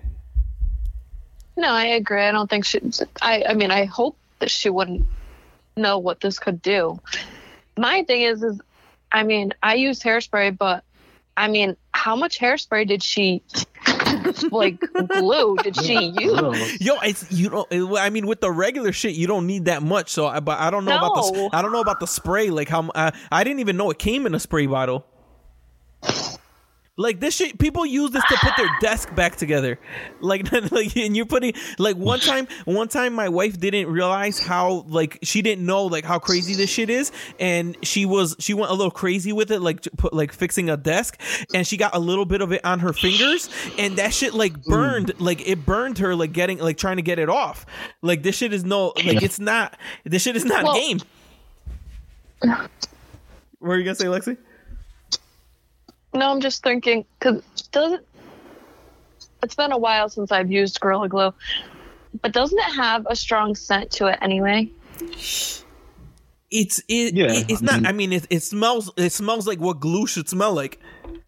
[1.56, 2.24] No, I agree.
[2.24, 2.80] I don't think she.
[3.22, 3.44] I.
[3.50, 5.06] I mean, I hope that she wouldn't
[5.78, 7.00] know what this could do.
[7.78, 8.60] My thing is, is,
[9.12, 10.84] I mean, I use hairspray, but
[11.38, 13.42] I mean, how much hairspray did she
[14.52, 14.80] like
[15.14, 15.56] glue?
[15.58, 16.82] Did she use?
[16.82, 17.98] Yo, it's you know.
[17.98, 20.10] I mean, with the regular shit, you don't need that much.
[20.10, 21.50] So, I- but I don't know about the.
[21.54, 22.50] I don't know about the spray.
[22.50, 25.06] Like how I, I didn't even know it came in a spray bottle.
[27.00, 29.80] Like this shit, people use this to put their desk back together.
[30.22, 34.84] Like, like, and you're putting like one time, one time, my wife didn't realize how
[34.90, 38.70] like she didn't know like how crazy this shit is, and she was she went
[38.70, 41.20] a little crazy with it, like put like fixing a desk,
[41.54, 44.54] and she got a little bit of it on her fingers, and that shit like
[44.54, 44.64] mm.
[44.66, 47.66] burned, like it burned her, like getting like trying to get it off.
[48.02, 49.78] Like this shit is no, like it's not.
[50.04, 51.00] This shit is not Well- game.
[53.62, 54.38] What are you gonna say, Lexi?
[56.14, 57.42] No, I'm just thinking because
[57.72, 58.06] doesn't.
[59.44, 61.34] It's been a while since I've used Gorilla Glue,
[62.22, 64.70] but doesn't it have a strong scent to it anyway?
[66.52, 67.76] it's it, Yeah, it- it's I not.
[67.76, 68.92] mean- I mean, it, it smells.
[68.98, 70.80] It smells like what glue should smell like.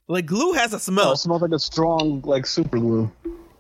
[0.08, 3.10] Like glue has a Oh, smell, it smells like a strong like super glue.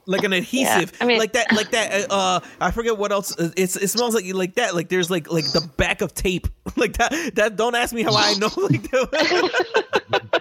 [0.07, 2.11] like an adhesive, I mean- like that, like that.
[2.11, 3.37] Uh, I forget what else.
[3.39, 4.75] uh, It's it smells like like that.
[4.75, 7.35] Like there's like like the back of tape, like that.
[7.35, 8.49] That don't ask me how I know.
[8.57, 10.40] Like that.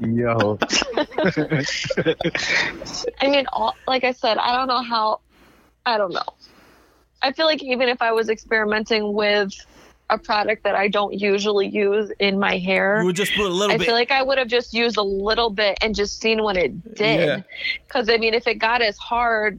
[0.00, 0.58] Yo.
[3.20, 5.20] I mean, all, like I said, I don't know how.
[5.84, 6.22] I don't know.
[7.22, 9.52] I feel like even if I was experimenting with
[10.10, 13.48] a product that I don't usually use in my hair, you would just put a
[13.48, 13.86] little I bit.
[13.86, 16.72] feel like I would have just used a little bit and just seen what it
[16.98, 17.04] Yeah.
[17.36, 17.44] did.
[17.86, 19.58] Because I mean, if it got as hard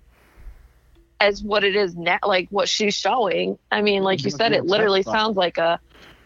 [1.20, 4.66] as what it is now, like what she's showing, I mean, like you said, it
[4.66, 5.80] literally sounds like a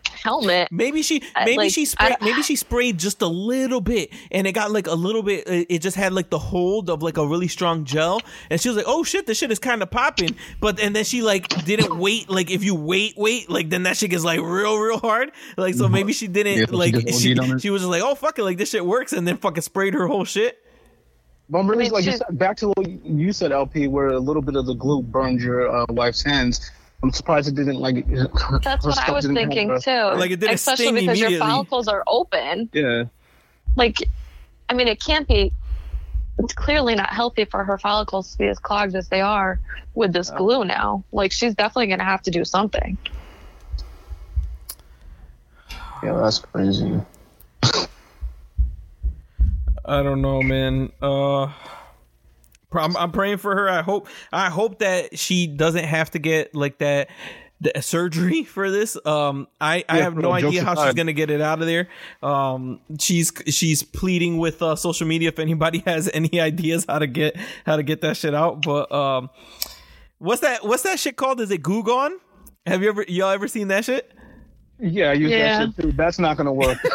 [0.08, 0.68] helmet.
[0.72, 4.46] Maybe she maybe like, she sprayed don't- maybe she sprayed just a little bit and
[4.48, 7.18] it got like a little bit it it just had like the hold of like
[7.18, 9.90] a really strong gel and she was like oh shit this shit is kind of
[9.90, 13.84] popping but and then she like didn't wait like if you wait wait like then
[13.84, 16.78] that shit gets like real real hard like so maybe she didn't Yeah, so she
[16.78, 17.62] like just she, OD'd on it.
[17.62, 19.94] she was just like oh fuck it like this shit works and then fucking sprayed
[19.96, 20.60] her whole shit
[21.50, 24.08] But I'm really mean, like you she's- said, back to what you said, LP, where
[24.10, 26.72] a little bit of the glue burned your uh, wife's hands.
[27.04, 28.06] I'm surprised it didn't like.
[28.64, 29.92] That's what I was thinking too.
[29.92, 32.70] Like, it didn't especially sting because your follicles are open.
[32.74, 33.06] Yeah.
[33.76, 33.98] Like,
[34.70, 35.52] I mean, it can't be.
[36.38, 39.60] It's clearly not healthy for her follicles to be as clogged as they are
[39.94, 41.04] with this glue now.
[41.12, 42.98] Like, she's definitely going to have to do something.
[46.04, 47.00] Yeah, that's crazy.
[49.86, 50.92] I don't know, man.
[51.02, 51.81] Uh, pr-
[52.74, 53.70] I'm, I'm praying for her.
[53.70, 57.10] I hope I hope that she doesn't have to get like that
[57.60, 58.98] the surgery for this.
[59.06, 61.88] Um, I I have no idea jokes how she's gonna get it out of there.
[62.24, 67.08] Um, she's she's pleading with uh, social media if anybody has any ideas how to
[67.08, 68.62] get how to get that shit out.
[68.64, 69.30] But um,
[70.18, 70.66] what's that?
[70.66, 71.40] What's that shit called?
[71.42, 72.20] Is it Goo Gone?
[72.66, 74.12] Have you ever y'all ever seen that shit?
[74.80, 75.60] Yeah, I use Yeah.
[75.66, 75.92] that shit too.
[75.92, 76.80] That's not gonna work.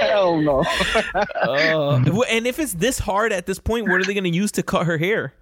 [0.00, 0.64] Hell no.
[1.14, 2.00] Uh,
[2.30, 4.86] and if it's this hard at this point, what are they gonna use to cut
[4.86, 5.32] her hair?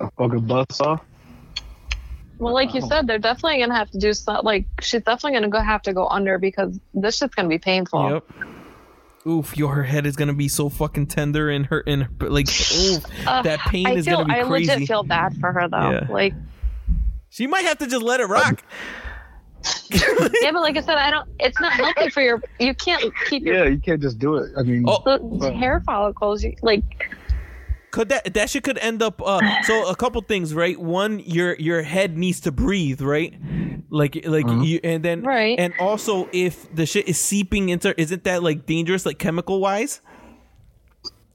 [0.00, 0.98] A fucking buzz saw.
[2.38, 4.44] Well, like you said, they're definitely going to have to do something.
[4.44, 7.48] Like, she's definitely going to go have to go under because this shit's going to
[7.48, 8.10] be painful.
[8.10, 8.24] Yep.
[9.28, 12.48] Oof, yo, her head is gonna be so fucking tender and her and her, like,
[12.48, 14.72] oof, Uh, that pain I is feel, gonna be I crazy.
[14.72, 15.90] legit feel bad for her though.
[15.92, 16.06] Yeah.
[16.10, 16.34] Like,
[17.28, 18.64] she might have to just let it rock.
[19.90, 21.28] yeah, but like I said, I don't.
[21.38, 22.42] It's not healthy for your.
[22.58, 24.52] You can't keep your Yeah, you can't just do it.
[24.56, 26.44] I mean, Oh, the hair follicles.
[26.62, 26.82] Like,
[27.90, 29.20] could that that shit could end up?
[29.24, 30.78] Uh, so a couple things, right?
[30.78, 33.34] One, your your head needs to breathe, right?
[33.90, 35.58] Like like you, and then Right.
[35.58, 40.00] and also if the shit is seeping into, isn't that like dangerous, like chemical wise?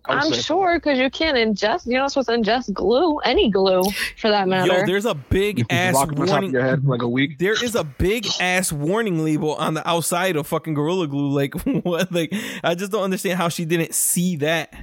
[0.10, 1.86] I would I'm say- sure because you can't ingest.
[1.86, 3.84] You're not supposed to ingest glue, any glue
[4.18, 4.80] for that matter.
[4.80, 6.52] Yo, there's a big ass rock it on top of warning.
[6.52, 7.38] your head like a week.
[7.40, 11.54] there is a big ass warning label on the outside of fucking gorilla glue like
[11.84, 12.34] what like
[12.64, 14.74] i just don't understand how she didn't see that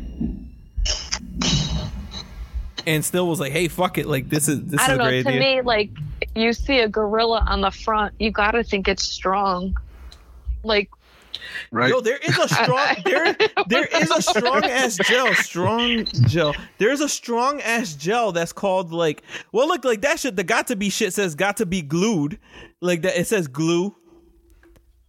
[2.87, 5.05] and still was like hey fuck it like this is this I is don't a
[5.05, 5.09] know.
[5.11, 5.91] great To idea me, like
[6.35, 9.77] you see a gorilla on the front, you got to think it's strong.
[10.65, 10.91] Like,
[11.75, 11.91] Right.
[11.91, 16.55] Yo, there is a strong there there is a strong ass gel, strong gel.
[16.79, 20.69] There's a strong ass gel that's called like well look like that shit the got
[20.69, 22.39] to be shit says got to be glued.
[22.81, 23.93] Like that it says glue.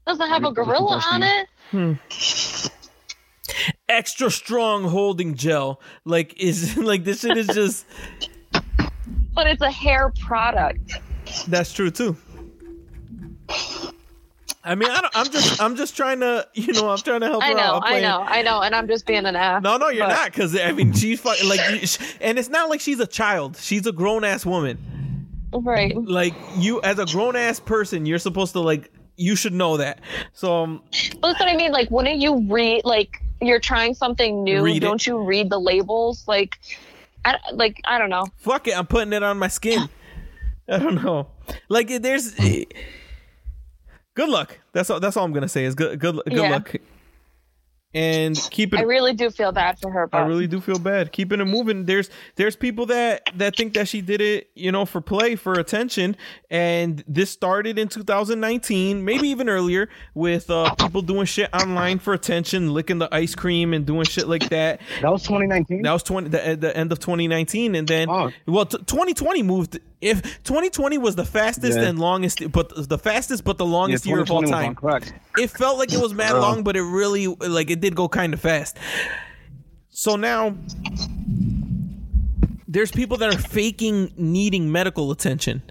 [0.07, 1.47] doesn't have a gorilla on it.
[1.69, 1.93] Hmm.
[3.87, 5.79] extra strong holding gel.
[6.03, 7.85] Like is like this shit is just
[9.35, 10.93] But it's a hair product.
[11.47, 12.17] that's true too.
[14.65, 17.27] I mean, I don't, I'm just I'm just trying to you know I'm trying to
[17.27, 17.83] help I her know, out.
[17.85, 19.61] I know, I know, and I'm just being an ass.
[19.61, 21.59] No, no, you're but- not because I mean she's fucking like,
[22.21, 23.57] and it's not like she's a child.
[23.57, 24.77] She's a grown ass woman.
[25.53, 25.95] Right.
[25.95, 30.01] Like you, as a grown ass person, you're supposed to like you should know that.
[30.33, 30.81] So um,
[31.21, 31.71] But that's what I mean.
[31.71, 32.81] Like, wouldn't you read?
[32.83, 34.79] Like, you're trying something new.
[34.79, 36.27] Don't you read the labels?
[36.27, 36.59] Like,
[37.23, 38.25] I like I don't know.
[38.37, 39.87] fuck it, I'm putting it on my skin.
[40.67, 41.27] I don't know.
[41.69, 42.33] Like there's
[44.15, 44.57] good luck.
[44.73, 44.99] That's all.
[44.99, 45.99] That's all I'm gonna say is good.
[45.99, 46.15] Good.
[46.25, 46.49] Good Yeah.
[46.49, 46.75] luck.
[47.93, 48.81] And keep it.
[48.81, 50.05] I really do feel bad for her.
[50.07, 51.85] But I really do feel bad keeping it moving.
[51.85, 55.53] There's there's people that that think that she did it, you know, for play, for
[55.53, 56.17] attention,
[56.51, 62.13] and this started in 2019, maybe even earlier, with uh, people doing shit online for
[62.13, 64.81] attention, licking the ice cream and doing shit like that.
[65.01, 65.83] That was 2019.
[65.83, 68.29] That was 20 the, the end of 2019, and then Oh.
[68.45, 69.79] well, t- 2020 moved.
[70.01, 71.85] If 2020 was the fastest Yeah.
[71.85, 75.01] and longest, but the fastest but the yeah, longest year of all 2020 was on
[75.01, 78.07] time it felt like it was mad long, but it really like it did go
[78.07, 78.77] kind of fast.
[79.89, 80.55] So now
[82.67, 85.61] there's people that are faking needing medical attention.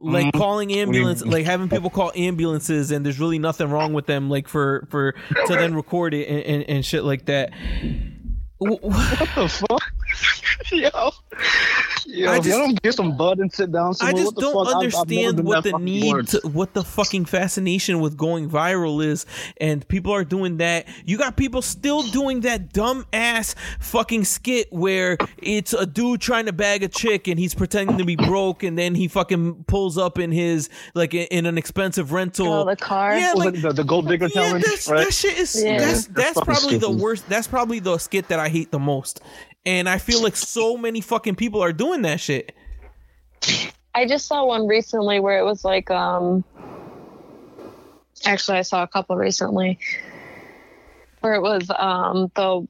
[0.00, 0.38] Like mm-hmm.
[0.38, 4.46] calling ambulance, like having people call ambulances, and there's really nothing wrong with them, like
[4.46, 7.50] for for to then record it and, and, and shit like that.
[8.60, 8.80] What
[9.36, 9.82] the fuck?
[10.72, 10.88] Yo.
[12.06, 14.66] Yo, I just- don't get some bud and sit down I just don't fuck?
[14.76, 19.04] I've- I've understand what the fucking need, to, what the fucking fascination with going viral
[19.04, 19.26] is,
[19.60, 20.86] and people are doing that.
[21.04, 26.46] You got people still doing that dumb ass fucking skit where it's a dude trying
[26.46, 29.98] to bag a chick and he's pretending to be broke, and then he fucking pulls
[29.98, 32.52] up in his like in, in an expensive rental.
[32.52, 33.16] Oh, the car.
[33.16, 35.04] Yeah, like the, the gold digger yeah, challenge, that's, right?
[35.04, 35.78] that shit is Yeah.
[35.78, 37.28] that's They're that's fucking probably the worst.
[37.28, 39.20] That's probably the skit that I hate the most.
[39.68, 42.54] And I feel like so many fucking people are doing that shit.
[43.94, 46.42] I just saw one recently where it was like, um,
[48.24, 49.78] actually, I saw a couple recently
[51.20, 52.66] where it was um the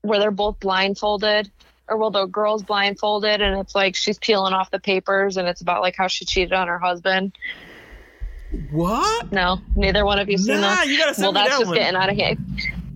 [0.00, 1.50] where they're both blindfolded,
[1.86, 5.60] or well, the girl's blindfolded, and it's like she's peeling off the papers, and it's
[5.60, 7.36] about like how she cheated on her husband.
[8.70, 9.30] What?
[9.32, 10.88] No, neither one of you seen Nah, that.
[10.88, 11.76] you gotta send well, that's that just one.
[11.76, 12.38] getting out of hand.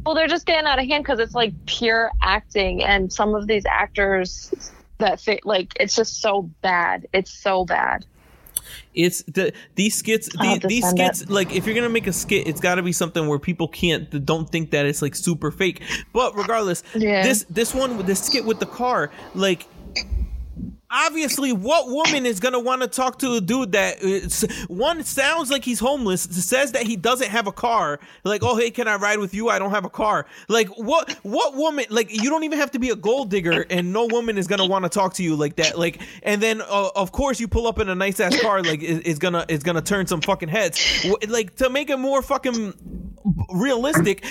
[0.04, 3.46] Well, they're just getting out of hand because it's like pure acting, and some of
[3.46, 7.06] these actors that fit like it's just so bad.
[7.12, 8.06] It's so bad.
[8.94, 10.28] It's the these skits.
[10.28, 13.26] The, these skits, like if you're gonna make a skit, it's got to be something
[13.28, 15.82] where people can't don't think that it's like super fake.
[16.12, 17.22] But regardless, Yeah.
[17.22, 19.66] this this one, this skit with the car, like.
[20.92, 23.98] Obviously, what woman is gonna want to talk to a dude that
[24.68, 28.70] one sounds like he's homeless, says that he doesn't have a car, like, oh hey,
[28.70, 29.48] can I ride with you?
[29.48, 30.26] I don't have a car.
[30.48, 31.84] Like, what what woman?
[31.90, 34.66] Like, you don't even have to be a gold digger, and no woman is gonna
[34.66, 35.78] want to talk to you like that.
[35.78, 38.82] Like, and then uh, of course you pull up in a nice ass car, like
[38.82, 41.06] it- it's gonna it's gonna turn some fucking heads.
[41.28, 42.74] Like to make it more fucking
[43.54, 44.24] realistic,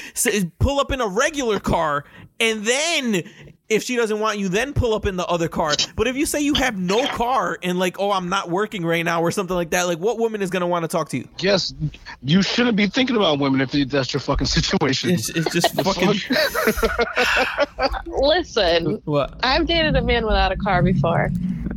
[0.60, 2.04] pull up in a regular car,
[2.40, 3.24] and then
[3.70, 5.74] if she doesn't want you, then pull up in the other car.
[5.96, 9.06] But if you say you have no car and like, oh, I'm not working right
[9.06, 11.28] now or something like that, like what woman is gonna want to talk to you?
[11.40, 11.74] Yes,
[12.24, 15.12] you shouldn't be thinking about women if that's your fucking situation.
[15.12, 16.20] It's, it's just fucking
[18.08, 19.40] Listen, what?
[19.44, 21.30] I've dated a man without a car before.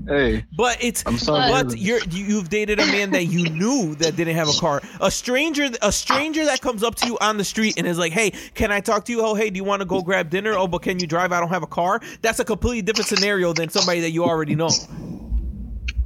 [0.08, 3.94] hey, But it's I'm sorry, but but- you're you've dated a man that you knew
[3.96, 4.80] that didn't have a car.
[5.00, 8.12] A stranger a stranger that comes up to you on the street and is like,
[8.12, 9.20] "Hey, can I talk to you?
[9.22, 10.54] Oh, hey, do you want to go grab dinner?
[10.54, 11.32] Oh, but can you drive?
[11.32, 11.81] I don't have a car."
[12.22, 14.70] That's a completely different scenario than somebody that you already know.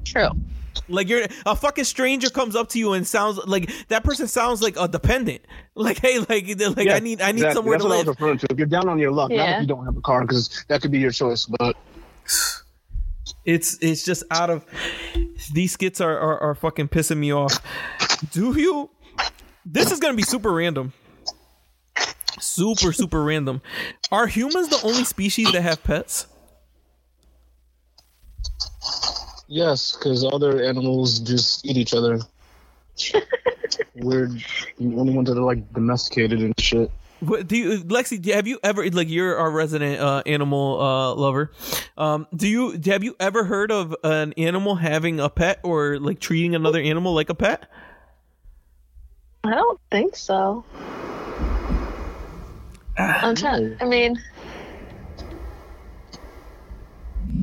[0.04, 0.28] True.
[0.88, 4.62] Like you're a fucking stranger comes up to you and sounds like that person sounds
[4.62, 5.42] like a dependent.
[5.78, 6.46] Like, hey, like
[6.76, 7.52] like I need I need exactly.
[7.54, 8.06] somewhere That's to what I live.
[8.06, 8.46] was referring to.
[8.50, 9.56] If you're down on your luck, not Yeah.
[9.56, 11.44] if you don't have a car, because that could be your choice.
[11.44, 11.76] But
[13.44, 14.64] It's it's just out of
[15.52, 17.58] these skits are, are are fucking pissing me off.
[18.32, 18.90] Do you?
[19.64, 20.92] This is gonna be super random.
[22.40, 23.62] Super super random.
[24.12, 26.26] Are humans the only species that have pets?
[29.48, 32.18] yes, because other animals just eat each other.
[33.94, 36.90] We're the only ones that are like domesticated and shit.
[37.20, 38.20] What do you, Lexi?
[38.20, 41.50] do- Have you ever like you're our resident uh, animal uh, lover?
[41.96, 46.20] Um, do you have you ever heard of an animal having a pet or like
[46.20, 47.70] treating another animal like a pet?
[49.44, 50.64] I don't think so.
[52.98, 53.76] I'm trying.
[53.80, 54.20] I mean,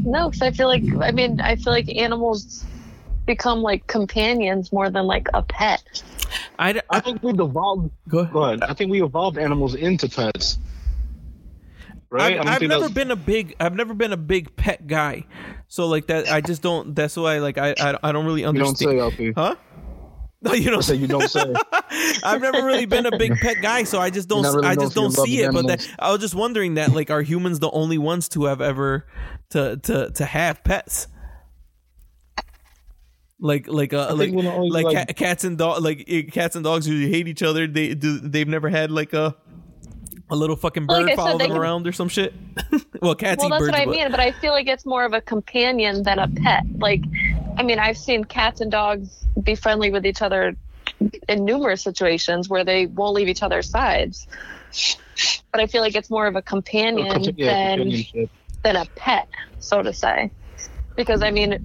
[0.03, 2.65] no, because I feel like I mean I feel like animals
[3.25, 6.03] become like companions more than like a pet.
[6.57, 7.91] I, I think we've evolved.
[8.07, 8.33] go ahead.
[8.33, 8.63] Go ahead.
[8.63, 10.57] I think we evolved animals into pets.
[12.09, 12.37] Right?
[12.37, 15.25] I I've, I've never that's- been a big I've never been a big pet guy,
[15.67, 16.95] so like that I just don't.
[16.95, 18.81] That's why like I I, I don't really understand.
[18.81, 19.35] You don't understand.
[19.35, 19.55] say, LP.
[19.55, 19.55] huh?
[20.43, 21.53] No, you I don't say you don't say.
[22.23, 24.43] I've never really been a big pet guy, so I just don't.
[24.43, 25.47] really I just don't see it.
[25.47, 25.87] of But that.
[25.99, 29.07] I was just wondering that, like, are humans the only ones to have ever
[29.51, 31.07] to to to have pets?
[33.39, 36.05] Like like uh like think we're the only, like, like- ca- cats and dog like
[36.07, 37.67] eh, cats and dogs usually hate each other.
[37.67, 39.35] They do they've never had like a
[40.29, 42.33] a little fucking bird I said, follow them can- around or some shit.
[43.01, 44.85] well, cats Well, eat that's birds, what I but mean, but I feel like it's
[44.85, 46.63] more of a companion than a pet.
[46.77, 47.01] Like,
[47.57, 50.55] I mean, I've seen cats and dogs be friendly with each other
[51.27, 54.27] in numerous situations where they won't leave each other's sides.
[55.51, 58.03] But I feel like it's more of a companion Yeah, than
[58.63, 59.27] than a pet,
[59.59, 60.31] so to say.
[60.95, 61.59] Because I mean,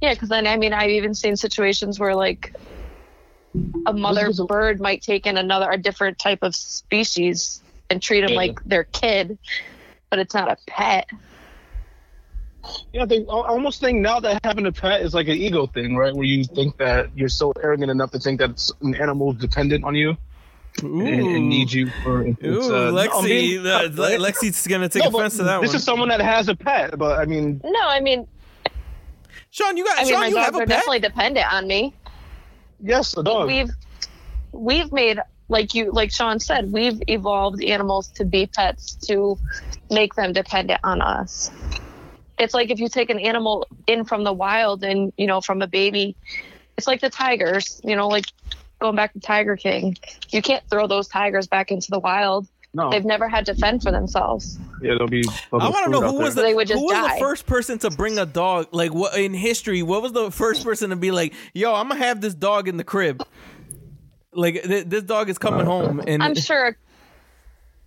[0.00, 2.54] yeah, because then I mean, I've even seen situations where like
[3.86, 8.30] a mother bird might take in another, a different type of species and treat them
[8.30, 8.36] Yeah.
[8.36, 9.38] like their kid,
[10.10, 11.08] but it's not a pet.
[12.92, 15.96] Yeah, they I almost think now that having a pet is like an ego thing,
[15.96, 16.14] right?
[16.14, 19.38] Where you think that you're so arrogant enough to think that it's- an animal is
[19.38, 20.16] dependent on you.
[20.82, 22.22] and, and need you for.
[22.22, 25.60] Ooh, uh, no, I'm Lexi, being- uh, Le- Lexi's gonna take No, offense to that
[25.62, 25.72] this one.
[25.72, 28.26] This is someone that has a pet, but I mean, No, I mean,
[29.50, 30.20] Sean, you got I mean, Sean.
[30.20, 30.68] my You have dogs a are pet.
[30.68, 31.94] definitely dependent on me.
[32.82, 33.46] yes, a dog.
[33.46, 33.70] We've
[34.52, 39.38] we've made like you like Sean said, we've evolved animals to be pets to
[39.90, 41.50] make them dependent on us.
[42.38, 45.62] It's like if you take an animal in from the wild and you know from
[45.62, 46.16] a baby,
[46.76, 47.80] it's like the tigers.
[47.84, 48.26] You know, like
[48.80, 49.96] going back to Tiger King,
[50.30, 52.46] you can't throw those tigers back into the wild.
[52.74, 54.58] no, They've never had to fend for themselves.
[54.82, 55.22] yeah, they'll be.
[55.22, 56.42] they'll I want to know who was the.
[56.42, 59.32] They would just who was the first person to bring a dog like what in
[59.32, 59.82] history.
[59.82, 62.76] What was the first person to be like, "Yo, I'm gonna have this dog in
[62.76, 63.22] the crib."
[64.32, 66.76] Like th- this dog is coming uh, home, and I'm sure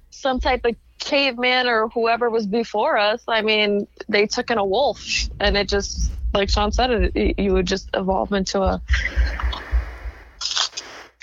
[0.10, 3.24] some type of caveman or whoever was before us.
[3.28, 5.04] I mean, they took in a wolf,
[5.40, 8.82] and it just, like Sean said, it, you would just evolve into a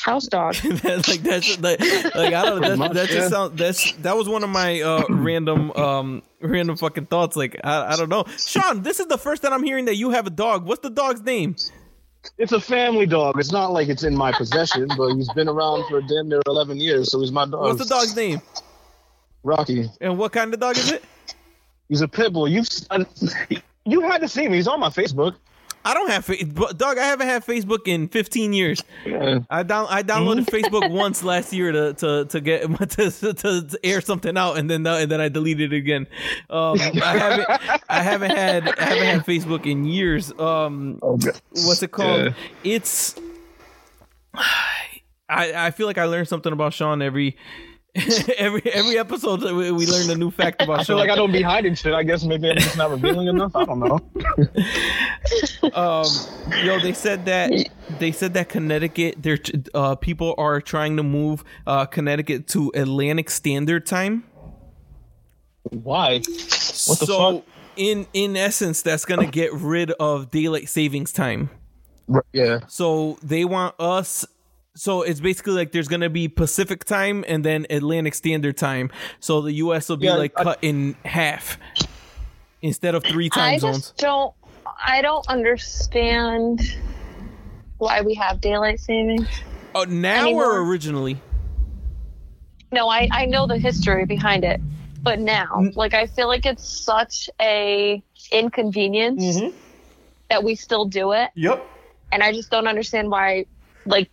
[0.06, 0.54] house dog.
[0.64, 1.80] that's like that's like,
[2.14, 2.68] like I don't know.
[2.70, 3.28] That, much, that just yeah.
[3.28, 7.36] sounds that's that was one of my uh, random um random fucking thoughts.
[7.36, 8.82] Like I, I don't know, Sean.
[8.82, 10.64] This is the first time I'm hearing that you have a dog.
[10.64, 11.56] What's the dog's name?
[12.38, 13.38] It's a family dog.
[13.38, 16.78] It's not like it's in my possession, but he's been around for damn near 11
[16.80, 17.60] years, so he's my dog.
[17.60, 18.42] What's the dog's name?
[19.46, 19.88] Rocky.
[20.00, 21.04] And what kind of dog is it?
[21.88, 22.48] He's a pit bull.
[22.48, 22.66] You've
[23.84, 24.52] you had to see him.
[24.52, 25.36] He's on my Facebook.
[25.84, 26.98] I don't have fa- but, dog.
[26.98, 28.82] I haven't had Facebook in 15 years.
[29.04, 29.38] Yeah.
[29.48, 30.56] I down I downloaded Hmm?
[30.56, 34.68] Facebook once last year to to to get to, to, to air something out and
[34.68, 36.08] then uh, and then I deleted it again.
[36.50, 40.32] Um, I haven't I haven't had I haven't had Facebook in years.
[40.40, 41.30] Um, Okay.
[41.50, 42.24] what's it called?
[42.24, 42.32] Yeah.
[42.64, 43.14] It's
[44.34, 44.86] I
[45.28, 47.36] I feel like I learned something about Sean every
[48.36, 49.42] every every episode.
[49.42, 51.92] We, we learned a new fact about I feel like I don't be hiding shit.
[51.94, 53.54] I guess maybe I'm just not revealing enough.
[53.56, 53.98] I don't know.
[55.74, 56.06] um
[56.64, 57.50] yo they said that
[57.98, 59.38] they said that connecticut their
[59.74, 64.24] uh people are trying to move uh connecticut to atlantic standard time
[65.70, 66.14] Why?
[66.18, 67.44] What the so fuck?
[67.76, 71.50] in in essence that's gonna get rid of daylight savings time
[72.32, 72.60] Yeah.
[72.68, 74.24] so they want us
[74.76, 79.40] so it's basically like there's gonna be pacific time and then atlantic standard time so
[79.40, 81.58] the us will be Yeah, like I- cut in half
[82.62, 84.34] instead of three time I zones just don't.
[84.84, 86.60] I don't understand
[87.78, 89.26] why we have daylight savings.
[89.74, 90.58] oh now anymore.
[90.58, 91.20] or originally
[92.72, 94.60] No, I I know the history behind it,
[95.02, 95.76] but now, Mm.
[95.76, 98.02] like, I feel like it's such a
[98.32, 99.56] inconvenience Mm-hmm.
[100.30, 101.30] that we still do it.
[101.34, 101.64] yep
[102.12, 103.46] and I just don't understand why,
[103.84, 104.10] like,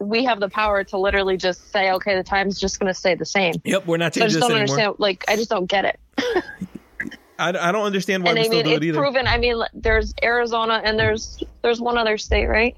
[0.00, 3.14] we have the power to literally just say, okay, the time's just going to stay
[3.14, 3.54] the same.
[3.64, 4.60] Yep, we're not changing I just don't anymore.
[4.62, 4.94] understand.
[4.98, 6.00] Like, I just don't get it.
[7.38, 8.98] I, I don't understand why and we I still mean, do it it's either.
[8.98, 9.26] proven.
[9.26, 12.76] I mean, there's Arizona and there's there's one other state, right?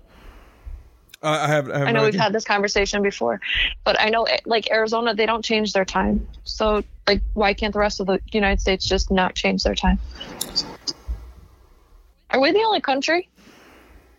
[1.22, 1.70] Uh, I have.
[1.70, 2.22] I, have I know no we've idea.
[2.22, 3.40] had this conversation before,
[3.84, 6.26] but I know like Arizona, they don't change their time.
[6.44, 9.98] So, like, why can't the rest of the United States just not change their time?
[12.30, 13.28] Are we the only country?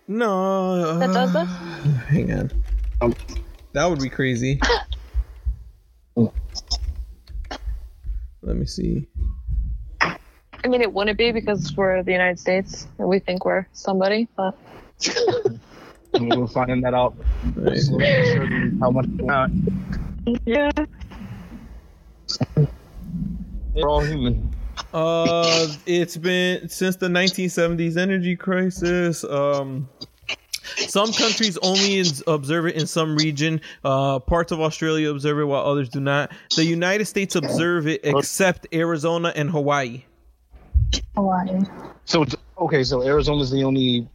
[0.07, 0.99] no.
[0.99, 1.95] That does uh, this?
[2.07, 2.51] Hang on.
[3.01, 3.15] Um,
[3.73, 4.59] That would be crazy.
[8.43, 9.07] Let me see.
[10.01, 14.27] I mean, it wouldn't be because we're the United States and we think we're somebody,
[14.35, 14.55] but
[16.19, 17.15] we're finding that out.
[17.75, 19.07] slowly How much?
[19.27, 19.47] Uh,
[20.45, 20.71] yeah.
[23.73, 24.53] we're all human.
[24.93, 29.23] Uh, it's been since the 1970s energy crisis.
[29.23, 29.87] Um,
[30.91, 33.61] some countries only ins- observe it in some region.
[33.83, 36.31] Uh, parts of Australia observe it while others do not.
[36.55, 40.03] The United States observe it except Arizona and Hawaii.
[41.15, 41.61] Hawaii.
[42.05, 44.07] So it's- okay, so Arizona's the only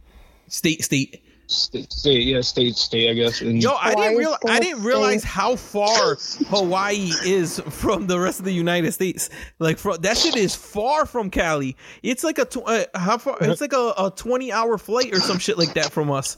[0.49, 1.23] State, state.
[1.47, 3.41] state, state yeah, state, state, I guess.
[3.41, 6.17] And Yo, I didn't real I didn't stays- realize how far
[6.49, 9.29] Hawaii is from the rest of the United States.
[9.59, 11.75] Like, from, that shit is far from Cali.
[12.03, 13.37] It's like a tw- uh, how far?
[13.41, 16.37] It's like a, a twenty hour flight or some shit like that from us.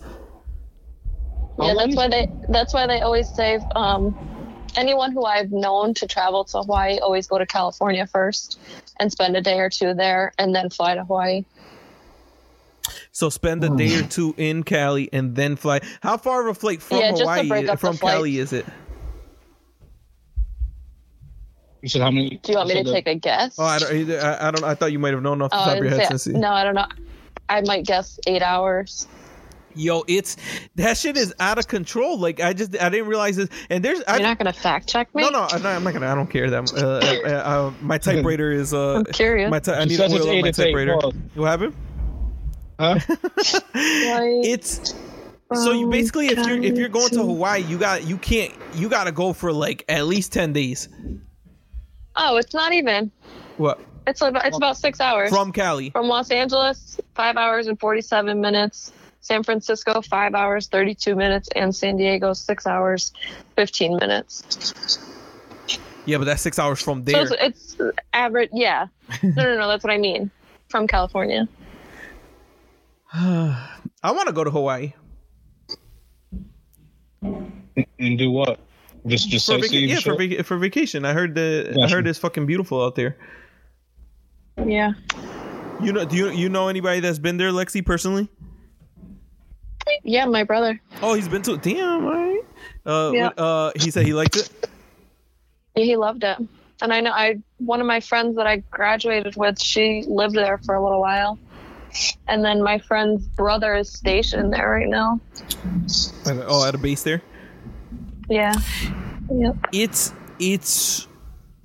[1.61, 4.15] Yeah, that's why they that's why they always say um,
[4.75, 8.59] anyone who I've known to travel to Hawaii always go to California first
[8.99, 11.43] and spend a day or two there and then fly to Hawaii.
[13.11, 15.81] So spend a day or two in Cali and then fly.
[16.01, 18.13] How far of a flight from Yeah, just to Hawaii break up the from flight.
[18.15, 18.65] Cali is it?
[21.81, 22.39] you said how many?
[22.43, 23.55] Do you want me to that- take a guess?
[23.57, 24.11] Oh, I don't.
[24.11, 24.63] I, I don't.
[24.63, 26.07] I thought you might have known off the Oh, top of your head.
[26.07, 26.87] say- Since no, I don't know.
[27.49, 29.07] I might guess eight hours.
[29.79, 30.37] Yo, it's
[30.75, 32.17] that shit is out of control.
[32.17, 33.49] Like I just I didn't realize this.
[33.69, 35.23] And there's I, You're not gonna fact check me.
[35.23, 36.07] No, no, I'm not, I'm not gonna.
[36.07, 36.73] I don't care that.
[36.73, 38.73] Uh, uh, uh, my typewriter is.
[38.73, 39.49] Uh, I'm curious.
[39.49, 40.65] my ty- I need to oil up my it's eight.
[40.65, 40.97] typewriter.
[41.35, 41.75] What happened?
[42.79, 42.99] Huh?
[43.73, 44.93] It's
[45.53, 48.87] So you basically, if you're if you're going to Hawaii, you got you can't you
[48.89, 50.87] got to go for like at least ten days.
[52.15, 53.11] Oh, it's not even.
[53.57, 55.89] What It's about it's about six hours from Cali?
[55.89, 56.99] from Los Angeles.
[57.15, 58.93] Five hours and forty-seven minutes.
[59.21, 63.11] San Francisco, five hours, thirty-two minutes, and San Diego, six hours,
[63.55, 64.97] fifteen minutes.
[66.05, 67.21] Yeah, but that's six hours from So there.
[67.41, 67.77] it's, it's
[68.13, 68.49] average.
[68.53, 68.87] Yeah.
[69.23, 69.67] No, no, no.
[69.67, 70.31] That's what I mean.
[70.69, 71.47] From California.
[73.13, 73.71] I
[74.03, 74.93] want to go to Hawaii
[77.21, 78.59] And do what?
[79.07, 80.37] Just just for sightsee vaca- and yeah for, shit?
[80.37, 81.05] vac- for vacation.
[81.05, 83.17] I heard the I heard it's fucking beautiful out there.
[84.65, 84.91] Yeah.
[85.81, 88.29] You know, do you you know anybody that's been there, Lexi, personally?
[90.03, 90.79] Yeah, my brother.
[91.01, 91.57] Oh, he's been to.
[91.57, 92.41] Damn, right.
[92.85, 93.27] Uh, Yeah.
[93.37, 94.49] uh, he said he liked it.
[95.75, 96.37] Yeah, he loved it.
[96.81, 100.57] And I know I one of my friends that I graduated with, she lived there
[100.65, 101.37] for a little while.
[102.27, 105.19] And then my friend's brother is stationed there right now.
[106.27, 107.21] Oh, at a base there.
[108.29, 108.53] Yeah.
[109.31, 109.55] Yep.
[109.73, 111.07] It's it's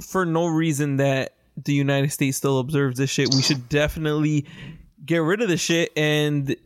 [0.00, 3.32] for no reason that the United States still observes this shit.
[3.34, 4.46] We should definitely
[5.04, 6.56] get rid of this shit and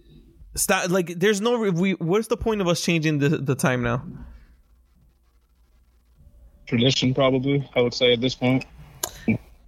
[0.55, 0.91] stop.
[0.91, 1.93] Like, there's no we.
[1.93, 4.03] What's the point of us changing the the time now?
[6.67, 7.69] Tradition, probably.
[7.75, 8.67] I would say at this point.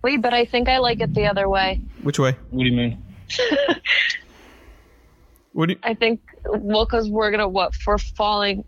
[0.03, 1.81] Wait, but I think I like it the other way.
[2.03, 2.37] Which way?
[2.51, 3.03] What do you mean?
[5.53, 5.81] What do you?
[5.83, 8.65] I think well, because we're gonna what for falling.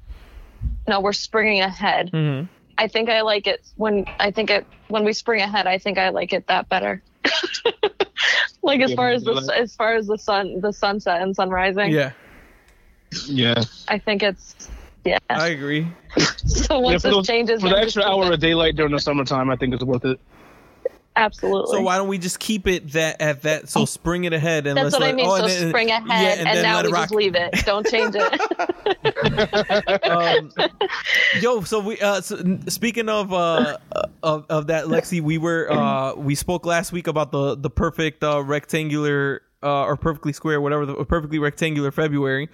[0.89, 2.11] No, we're springing ahead.
[2.13, 2.49] Mhm.
[2.77, 5.67] I think I like it when I think it when we spring ahead.
[5.67, 7.01] I think I like it that better.
[8.63, 11.35] like as Yeah, far as the like- as far as the sun the sunset and
[11.35, 11.93] sun rising.
[11.93, 12.13] Yeah,
[13.27, 13.63] Yeah.
[13.89, 14.55] I think it's
[15.05, 15.19] yeah.
[15.31, 15.87] I agree.
[16.47, 19.01] so once yeah for, this those, changes, for the extra hour of daylight during the
[19.01, 20.21] summertime, I think it's worth it.
[21.17, 21.77] Absolutely.
[21.77, 23.69] So why don't we just keep it that at that?
[23.69, 25.27] So spring it ahead and That's let's what I let- mean.
[25.29, 27.53] oh, so then- spring yeah, ahead, and, now we just leave it.
[27.65, 28.41] Don't change it.
[30.11, 30.51] um,
[31.41, 33.79] yo, so we uh, so, speaking of uh
[34.23, 38.23] of, of that, Lexi, we were uh we spoke last week about the the perfect
[38.25, 42.49] uh, rectangular uh, or perfectly square, whatever, the perfectly rectangular February,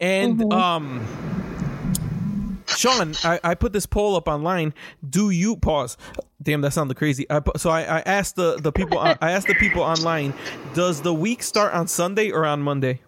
[0.00, 1.06] and um.
[2.76, 4.72] Sean, I, I put this poll up online.
[5.08, 5.96] Do you pause?
[6.40, 7.26] Damn, that sounded crazy.
[7.28, 10.34] I, pu- so I, I asked the, the people I asked the people online,
[10.74, 13.00] does the week start on Sunday or on Monday?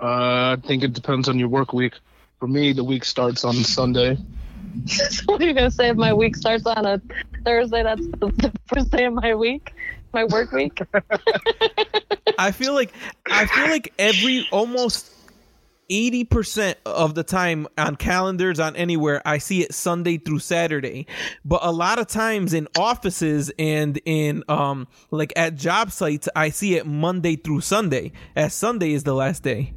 [0.00, 1.94] Uh, I think it depends on your work week.
[2.40, 4.18] For me, the week starts on Sunday.
[4.86, 7.00] so what are you gonna say if my week starts on a
[7.44, 7.84] Thursday?
[7.84, 9.72] That's the, the first day of my week,
[10.12, 10.80] my work week.
[12.38, 12.92] I feel like
[13.30, 15.11] I feel like every almost
[15.90, 21.06] eighty percent of the time on calendars on anywhere I see it Sunday through Saturday.
[21.44, 26.50] But a lot of times in offices and in um like at job sites I
[26.50, 28.12] see it Monday through Sunday.
[28.36, 29.74] As Sunday is the last day.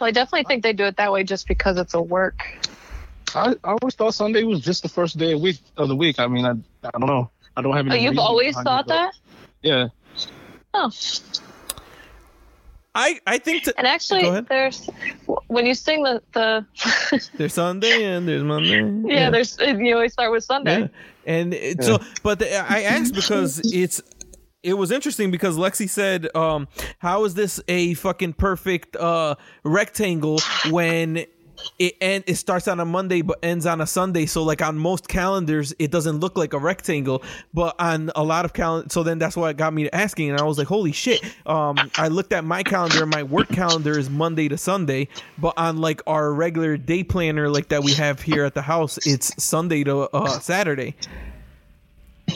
[0.00, 2.42] Well, I definitely think they do it that way just because it's a work.
[3.34, 6.18] I, I always thought Sunday was just the first day of week of the week.
[6.18, 6.50] I mean, I,
[6.86, 7.30] I don't know.
[7.56, 8.04] I don't have Oh, any.
[8.04, 9.14] you've always thought it, that?
[9.62, 9.88] Yeah.
[10.74, 10.90] Oh,
[12.94, 14.88] I I think to, and actually, there's
[15.48, 16.66] when you sing the the
[17.36, 19.12] there's Sunday and there's Monday.
[19.12, 20.82] yeah, there's you always start with Sunday.
[20.82, 20.88] Yeah.
[21.26, 24.02] And it, so, but the, I asked because it's
[24.62, 26.68] it was interesting because Lexi said, um,
[26.98, 29.34] "How is this a fucking perfect uh,
[29.64, 30.38] rectangle
[30.70, 31.26] when?"
[31.78, 34.26] It and it starts on a Monday but ends on a Sunday.
[34.26, 37.22] So like on most calendars, it doesn't look like a rectangle.
[37.52, 40.30] But on a lot of calendars, so then that's why it got me to asking,
[40.30, 43.98] and I was like, "Holy shit!" Um, I looked at my calendar, my work calendar
[43.98, 45.08] is Monday to Sunday.
[45.38, 48.98] But on like our regular day planner, like that we have here at the house,
[49.06, 50.94] it's Sunday to uh, Saturday.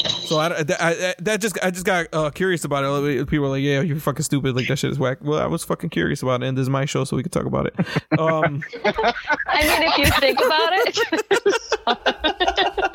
[0.07, 3.27] So I, I, I- that just I just got uh, curious about it.
[3.29, 4.55] People were like, "Yeah, you're fucking stupid.
[4.57, 6.71] Like that shit is whack." Well, I was fucking curious about it, and this is
[6.71, 7.75] my show, so we could talk about it.
[8.19, 10.95] Um, I mean, if you think about it,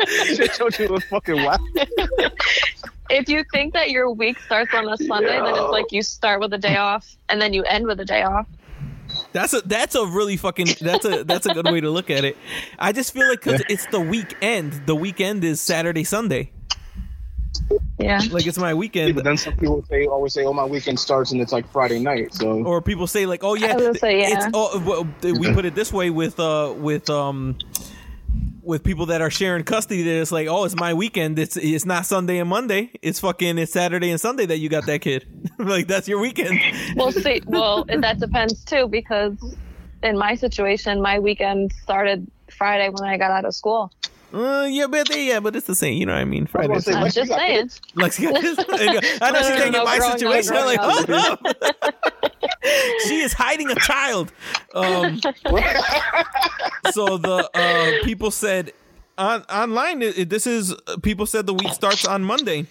[0.38, 1.60] Shit told you it was fucking whack.
[3.10, 6.40] if you think that your week starts on a Sunday, then it's like you start
[6.42, 8.48] with a day off and then you end with a day off.
[9.32, 12.24] that's a that's a really fucking that's a that's a good way to look at
[12.26, 12.38] it.
[12.80, 14.86] I just feel like because it's the weekend.
[14.86, 16.52] The weekend is Saturday, Sunday.
[18.00, 18.22] Yeah.
[18.32, 19.16] Like it's my weekend.
[19.16, 22.00] But then some people say always say, "Oh, my weekend starts," and it's like Friday
[22.00, 22.34] night.
[22.34, 24.48] So Or people say like, "Oh yeah, I was say, yeah.
[24.48, 25.08] it's oh well,
[25.40, 27.58] we put it this way with uh with um."
[28.66, 31.38] With people that are sharing custody, that it's like, oh, it's my weekend.
[31.38, 32.92] It's it's not Sunday and Monday.
[33.02, 35.26] It's fucking it's Saturday and Sunday that you got that kid.
[35.60, 36.62] like that's your weekend.
[36.96, 39.36] Well, see, well, that depends too because
[40.02, 43.92] in my situation, my weekend started Friday when I got out of school.
[44.34, 45.94] Uh, yeah, but yeah, but it's the same.
[45.98, 46.48] You know what I mean?
[46.48, 46.68] Friday.
[46.70, 48.96] gonna say, I'm Lex, you just got saying.
[48.96, 50.56] Like, I know she No, no, can't no, my growing situation.
[50.56, 51.92] I'm like, growing oh no.
[53.06, 54.32] she is hiding a child.
[54.74, 55.20] Um,
[56.92, 58.72] so the uh, people said
[59.18, 60.02] on online.
[60.02, 60.74] It, it- this is
[61.04, 62.66] people said the week starts on Monday.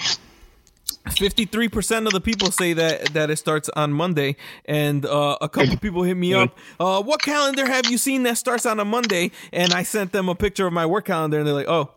[1.17, 5.49] Fifty-three percent of the people say that that it starts on Monday, and uh, a
[5.49, 6.57] couple people hit me up.
[6.81, 9.31] Uh, what calendar have you seen that starts on a Monday?
[9.53, 11.91] And I sent them a picture of my work calendar, and they're like, "Oh,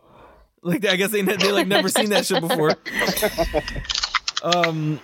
[0.62, 2.74] like I guess they they like never seen that shit before."
[4.42, 5.00] Um,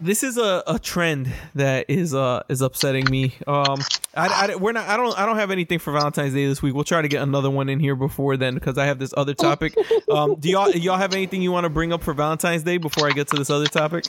[0.00, 3.34] this is a, a trend that is uh is upsetting me.
[3.46, 3.80] Um,
[4.14, 6.74] I, I we're not I don't I don't have anything for Valentine's Day this week.
[6.74, 9.34] We'll try to get another one in here before then because I have this other
[9.34, 9.74] topic.
[10.08, 13.06] Um, do y'all y'all have anything you want to bring up for Valentine's Day before
[13.06, 14.06] I get to this other topic?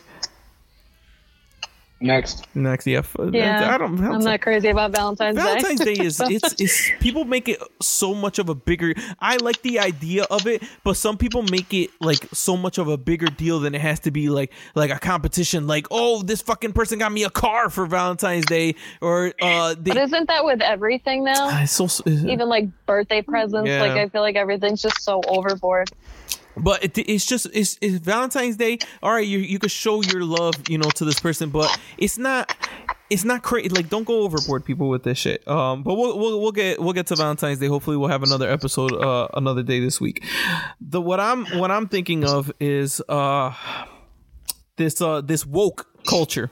[2.02, 2.48] Next.
[2.56, 4.02] Next, yeah, Yeah, I don't.
[4.02, 5.96] I'm not crazy about Valentine's, Valentine's Day.
[5.96, 8.94] Day is it's it's people make it so much of a bigger.
[9.20, 12.88] I like the idea of it, but some people make it like so much of
[12.88, 14.30] a bigger deal than it has to be.
[14.30, 15.68] Like like a competition.
[15.68, 19.92] Like oh, this fucking person got me a car for Valentine's Day, or uh, they.
[19.92, 21.62] But isn't that with everything now?
[21.62, 23.82] It's so, Even like birthday presents, Yeah.
[23.82, 25.92] like I feel like everything's just so overboard.
[26.62, 28.80] But it, it's just it's, it's Valentine's Day.
[29.02, 32.18] All right, you you could show your love, you know, to this person, but it's
[32.18, 32.56] not
[33.10, 33.70] it's not crazy.
[33.70, 35.48] Like, don't go overboard, people, with this shit.
[35.48, 37.68] Um, but we'll we'll we'll get we'll get to Valentine's Day.
[37.68, 40.24] Hopefully, we'll have another episode uh another day this week.
[40.80, 43.54] The what I'm what I'm thinking of is uh
[44.78, 46.52] this uh this woke culture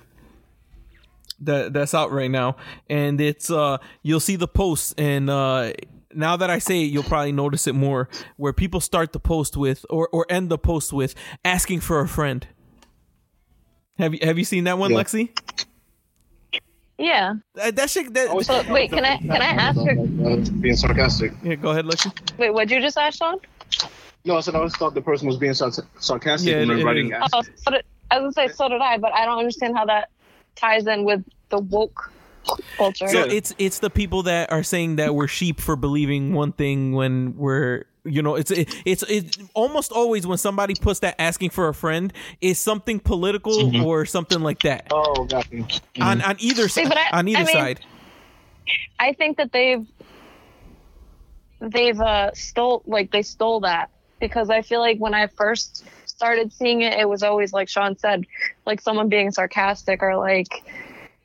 [1.40, 2.56] that that's out right now
[2.90, 5.72] and it's uh you'll see the posts and uh
[6.14, 9.58] now that I say it, you'll probably notice it more where people start the post
[9.58, 12.48] with or, or end the post with asking for a friend.
[13.98, 14.98] Have you have you seen that one, Yeah.
[14.98, 15.30] Lexi?
[16.98, 17.34] Yeah.
[17.54, 19.96] That, that shit that Always- So wait, can I can I ask her?
[20.60, 21.32] Being sarcastic.
[21.44, 22.12] yeah, go ahead, Lexi.
[22.38, 23.40] Wait, what'd you just ask, Sean?
[24.26, 26.86] No, I said I always thought the person was being sarcastic Yeah, when it- they're
[26.86, 27.12] writing.
[27.12, 27.30] is.
[27.34, 29.86] Oh, so did, I was gonna say so did I, but I don't understand how
[29.86, 30.10] that
[30.56, 32.12] ties in with the woke
[32.78, 33.08] culture.
[33.08, 36.94] So it's it's the people that are saying that we're sheep for believing one thing
[36.94, 41.50] when we're you know it's it, it's it's almost always when somebody puts that asking
[41.50, 45.66] for a friend is something political or something like that Oh, got you.
[46.00, 47.80] on on either side on either I mean- side.
[49.00, 49.86] I think that they've
[51.60, 53.90] they've uh stole like they stole that
[54.20, 57.98] because I feel like when I first started seeing it, it was always like Sean
[57.98, 58.26] said,
[58.66, 60.64] like someone being sarcastic or like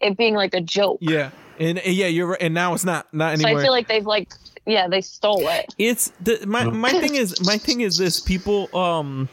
[0.03, 0.99] it being like a joke.
[1.01, 2.43] Yeah, and, and yeah, you're right.
[2.43, 3.49] And now it's not not So.
[3.49, 4.33] I feel like they've like
[4.67, 5.75] yeah they stole it.
[5.79, 9.29] it's the my my thing is my thing is this people um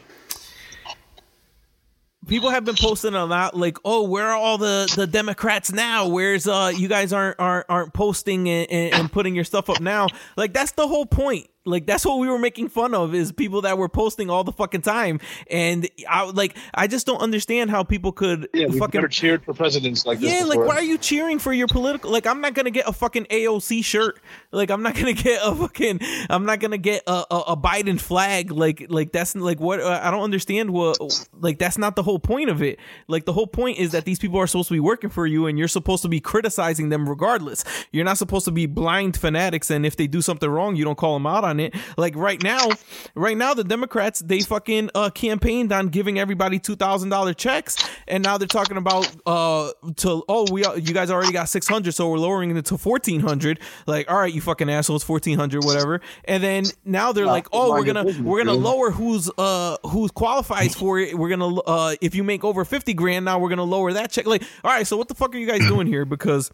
[2.26, 6.08] people have been posting a lot like oh where are all the the democrats now
[6.08, 9.80] where's uh you guys aren't aren't, aren't posting and, and, and putting your stuff up
[9.80, 10.06] now
[10.36, 13.62] like that's the whole point like that's what we were making fun of is people
[13.62, 17.82] that were posting all the fucking time and i like i just don't understand how
[17.84, 20.32] people could Yeah, we fucking never cheered for presidents like this.
[20.32, 22.10] yeah, like why are you cheering for your political?
[22.10, 24.20] Like I'm not gonna get a fucking AOC shirt.
[24.52, 26.00] Like I'm not gonna get a fucking.
[26.30, 28.50] I'm not gonna get a, a, a Biden flag.
[28.50, 30.70] Like like that's like what uh, I don't understand.
[30.70, 30.98] What
[31.40, 32.78] like that's not the whole point of it.
[33.08, 35.46] Like the whole point is that these people are supposed to be working for you,
[35.46, 37.64] and you're supposed to be criticizing them regardless.
[37.92, 40.98] You're not supposed to be blind fanatics, and if they do something wrong, you don't
[40.98, 41.74] call them out on it.
[41.96, 42.70] Like right now,
[43.14, 47.76] right now the Democrats they fucking uh, campaigned on giving everybody two thousand dollar checks,
[48.08, 51.92] and now they're talking about uh to oh we you guys already got six hundred,
[51.92, 53.58] so we're lowering it to fourteen hundred.
[53.86, 56.00] Like all right, you fucking assholes, fourteen hundred, whatever.
[56.24, 60.74] And then now they're like, oh, we're gonna we're gonna lower who's uh who's qualifies
[60.74, 61.18] for it.
[61.18, 64.26] We're gonna uh if you make over fifty grand now, we're gonna lower that check.
[64.26, 66.04] Like all right, so what the fuck are you guys doing here?
[66.04, 66.50] Because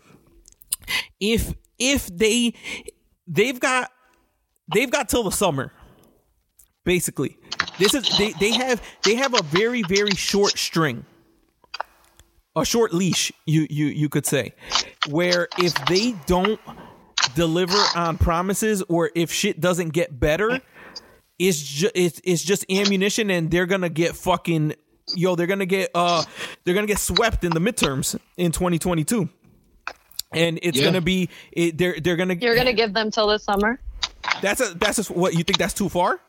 [1.20, 2.54] if if they
[3.26, 3.90] they've got
[4.72, 5.72] they've got till the summer
[6.84, 7.36] basically
[7.78, 11.04] this is they, they have they have a very very short string
[12.54, 14.52] a short leash you you you could say
[15.10, 16.60] where if they don't
[17.34, 20.60] deliver on promises or if shit doesn't get better
[21.38, 24.74] it's just it's, it's just ammunition and they're gonna get fucking
[25.14, 26.22] yo they're gonna get uh
[26.64, 29.28] they're gonna get swept in the midterms in 2022
[30.32, 30.84] and it's Yeah.
[30.84, 33.80] gonna be it, they're they're gonna You're gonna give them till the summer?
[34.42, 36.20] That's a that's just what you think that's too far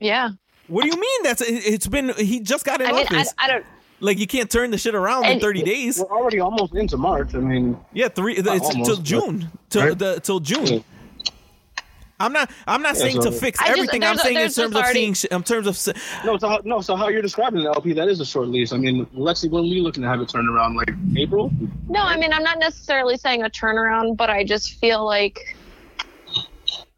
[0.00, 0.30] Yeah.
[0.68, 3.16] what do you mean that's it- it's been he just got in I mean, I,
[3.16, 3.64] office I don't.
[4.00, 7.34] like you can't turn the shit around in 30 days We're already almost into March.
[7.34, 9.98] I mean, yeah three it's almost, till june till right?
[9.98, 10.78] the till june Yeah.
[12.20, 14.42] i'm not i'm not saying to fix I just- everything i'm there's a- saying in
[14.42, 15.94] terms just of seeing in terms of
[16.24, 16.80] no, so how, no.
[16.80, 18.72] So how you're describing the LP, that is a short lease.
[18.72, 20.74] I mean, Lexi, when are we looking to have it turned around?
[20.76, 21.50] Like April?
[21.88, 25.55] No, I mean, I'm not necessarily saying a turnaround, but I just feel like,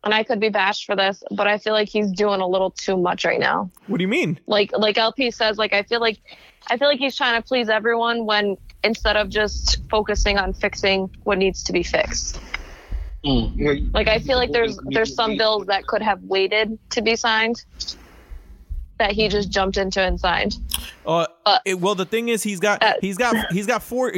[0.08, 2.70] and I could be bashed for this, but I feel like he's doing a little
[2.70, 3.70] too much right now.
[3.88, 6.18] what do you mean Like, like LP says, like I feel like,
[6.70, 11.10] I feel like he's trying to please everyone when instead of just focusing on fixing
[11.24, 12.40] what needs to be fixed.
[13.22, 13.92] Mm.
[13.92, 17.64] Like I feel like there's there's some bills that could have waited to be signed
[18.98, 20.56] that he just jumped into and signed.
[21.06, 21.26] Uh,
[21.64, 24.12] it- well, the thing is, he's got Uh, he's got he's got four.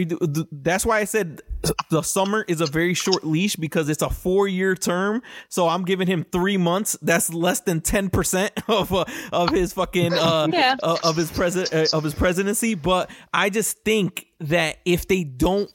[0.53, 1.43] That's why I said
[1.91, 5.23] the summer is a very short leash because it's a four year term.
[5.49, 6.97] So I'm giving him three months.
[7.03, 10.77] That's less than ten percent of uh, of his fucking uh, Yeah.
[10.83, 12.75] uh, of his president uh, of his presidency.
[12.75, 15.71] But I just think that if they don't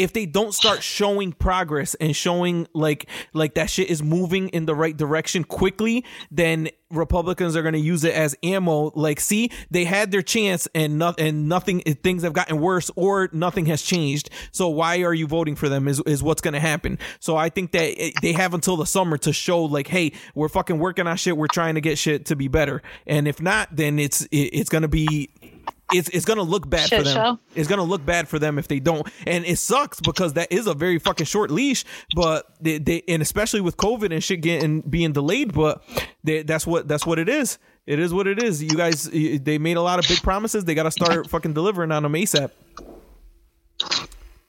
[0.00, 4.66] if they don't start showing progress and showing like like that shit is moving in
[4.66, 8.90] the right direction quickly then republicans are going to use it as ammo.
[8.94, 12.90] Like see they had their chance and not and nothing eh, things have gotten worse
[12.96, 14.30] or nothing has changed.
[14.52, 16.98] So why are you voting for them is, is what's going to happen.
[17.20, 20.48] So i think that it, they have until the summer to show like hey we're
[20.48, 21.36] fucking working on shit.
[21.36, 22.82] We're trying to get shit to be better.
[23.06, 25.30] And if not then it's it, it's going to be
[25.92, 27.14] it's it's gonna look bad for them.
[27.14, 27.38] show.
[27.54, 30.66] It's gonna look bad for them if they don't, and it sucks because that is
[30.66, 31.84] a very fucking short leash.
[32.14, 35.82] But they, they and especially with COVID and shit getting being delayed, but
[36.24, 37.58] they, that's what that's what it is.
[37.86, 38.62] It is what it is.
[38.62, 40.64] You guys, they made a lot of big promises.
[40.64, 42.50] They got to start fucking delivering on them ASAP.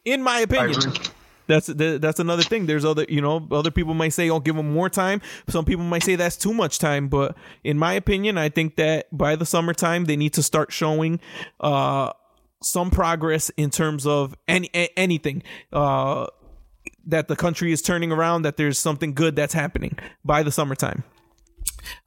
[0.05, 0.93] In my opinion.
[1.51, 2.65] That's that's another thing.
[2.65, 5.83] There's other you know other people might say, "Oh, give them more time." Some people
[5.83, 7.09] might say that's too much time.
[7.09, 11.19] But in my opinion, I think that by the summertime they need to start showing
[11.59, 12.13] uh,
[12.63, 15.43] some progress in terms of any anything.
[15.73, 16.27] Uh,
[17.05, 21.03] that the country is turning around, that there's something good that's happening by the summertime.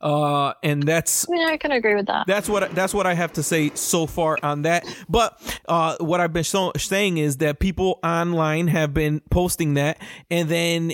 [0.01, 2.27] Uh, and that's Yeah, I can agree with that.
[2.27, 4.85] that's what that's what I have to say so far on that.
[5.09, 10.01] But uh, what I've been so, saying is that people online have been posting that,
[10.31, 10.93] and then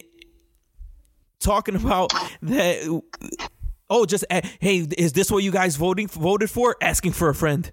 [1.41, 2.13] talking about
[2.43, 3.03] that.
[3.89, 6.77] Oh, just hey, is this what you guys voting voted for?
[6.81, 7.71] Asking for a friend.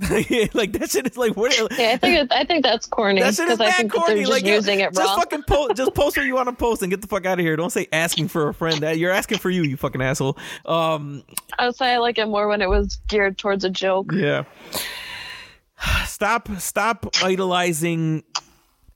[0.54, 1.54] like that shit is like what?
[1.78, 4.20] Yeah, I think I think that's corny That shit is because I think corny.
[4.20, 5.18] just Like using it just wrong.
[5.18, 7.44] fucking post, just post what you want to post and get the fuck out of
[7.44, 7.54] here.
[7.56, 8.80] Don't say asking for a friend.
[8.80, 10.38] That you're asking for you, you fucking asshole.
[10.64, 11.22] Um,
[11.58, 14.10] I would say I like it more when it was geared towards a joke.
[14.12, 14.44] Yeah.
[16.06, 18.22] Stop stop idolizing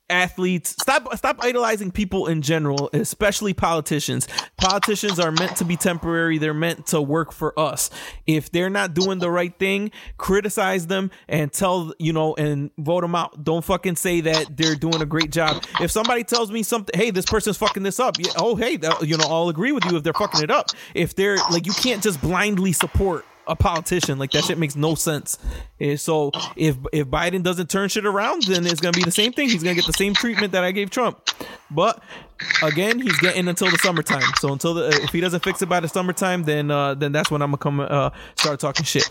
[0.09, 0.75] athletes.
[0.81, 4.27] Stop stop idolizing people in general, especially politicians.
[4.57, 6.37] Politicians are meant to be temporary.
[6.37, 7.89] They're meant to work for us.
[8.27, 13.01] If they're not doing the right thing, criticize them and tell, you know, and vote
[13.01, 13.43] them out.
[13.43, 15.63] Don't fucking say that they're doing a great job.
[15.79, 18.17] If somebody tells me something, hey, this person's fucking this up.
[18.19, 20.67] Yeah, oh, hey, you know, I'll agree with you if they're fucking it up.
[20.93, 24.17] If they're like you can't just blindly support a politician.
[24.19, 25.37] Like that shit makes no sense.
[25.79, 29.31] Eh, So if if Biden doesn't turn shit around, then it's gonna be the same
[29.33, 29.49] thing.
[29.49, 31.19] He's gonna get the same treatment that I gave Trump.
[31.71, 32.01] But
[32.63, 34.21] again, he's getting until the summertime.
[34.39, 37.31] So until the if he doesn't fix it by the summertime, then uh, then that's
[37.31, 39.09] when I'm gonna come uh, start talking shit.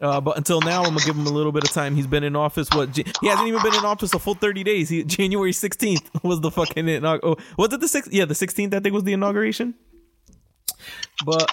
[0.00, 1.96] Uh, but until now, I'm gonna give him a little bit of time.
[1.96, 2.68] He's been in office.
[2.70, 4.88] What he hasn't even been in office a full 30 days.
[4.88, 8.12] He, January 16th was the fucking inaug- oh, was it the sixth?
[8.12, 9.74] Yeah, the 16th I think was the inauguration.
[11.24, 11.52] But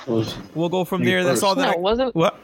[0.54, 1.24] we'll go from there.
[1.24, 1.68] That's all that.
[1.68, 2.16] No, I- wasn't.
[2.16, 2.38] what?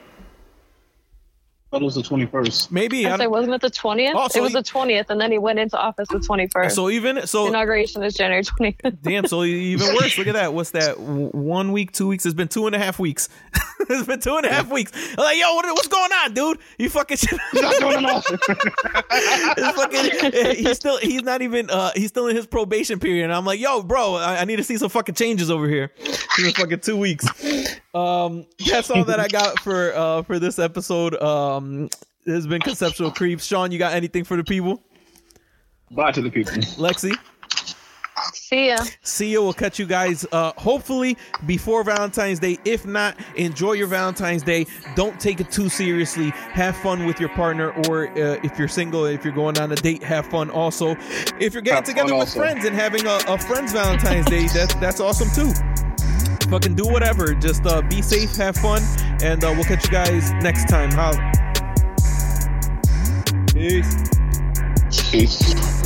[1.72, 2.70] That was the 21st.
[2.72, 3.06] Maybe.
[3.06, 4.14] I I say, wasn't it the twentieth?
[4.14, 6.48] Oh, so it was he- the twentieth, and then he went into office the twenty
[6.48, 6.76] first.
[6.76, 8.76] so even so Inauguration is January twentieth.
[9.02, 10.18] Damn, so even worse.
[10.18, 10.54] Look at that.
[10.54, 11.00] What's that?
[11.00, 12.26] One week, two weeks.
[12.26, 13.30] It's been two and a half weeks.
[13.90, 14.92] it's been two and a half weeks.
[15.18, 16.58] I'm like, yo, what, what's going on, dude?
[16.78, 17.40] You fucking shit.
[17.54, 18.26] Not doing enough.
[19.14, 23.24] It's fucking, he's still he's not even uh he's still in his probation period.
[23.26, 25.92] And I'm like, yo, bro, I, I need to see some fucking changes over here.
[26.00, 27.26] It's been fucking two weeks.
[27.94, 31.16] Um, that's all that I got for uh for this episode.
[31.22, 31.61] Um,
[32.26, 33.46] it has been conceptual creeps.
[33.46, 34.84] Sean, you got anything for the people?
[35.92, 36.54] Bye to the people.
[36.78, 37.18] Lexi.
[38.34, 38.78] See ya.
[39.02, 39.42] See ya.
[39.42, 42.60] We'll catch you guys uh, hopefully before Valentine's Day.
[42.66, 44.68] If not, enjoy your Valentine's Day.
[44.96, 46.30] Don't take it too seriously.
[46.30, 49.76] Have fun with your partner, or uh, if you're single, if you're going on a
[49.76, 50.50] date, have fun.
[50.50, 50.96] Also,
[51.40, 52.40] if you're getting Have together with also.
[52.40, 55.52] friends and having a, a friend's Valentine's Day, that's that's awesome too.
[56.50, 57.34] Fucking do whatever.
[57.34, 58.82] Just uh, be safe, have fun,
[59.24, 60.92] and uh, we'll catch you guys next time.
[60.92, 61.51] Holla.
[63.54, 64.10] Peace.
[65.12, 65.81] Peace.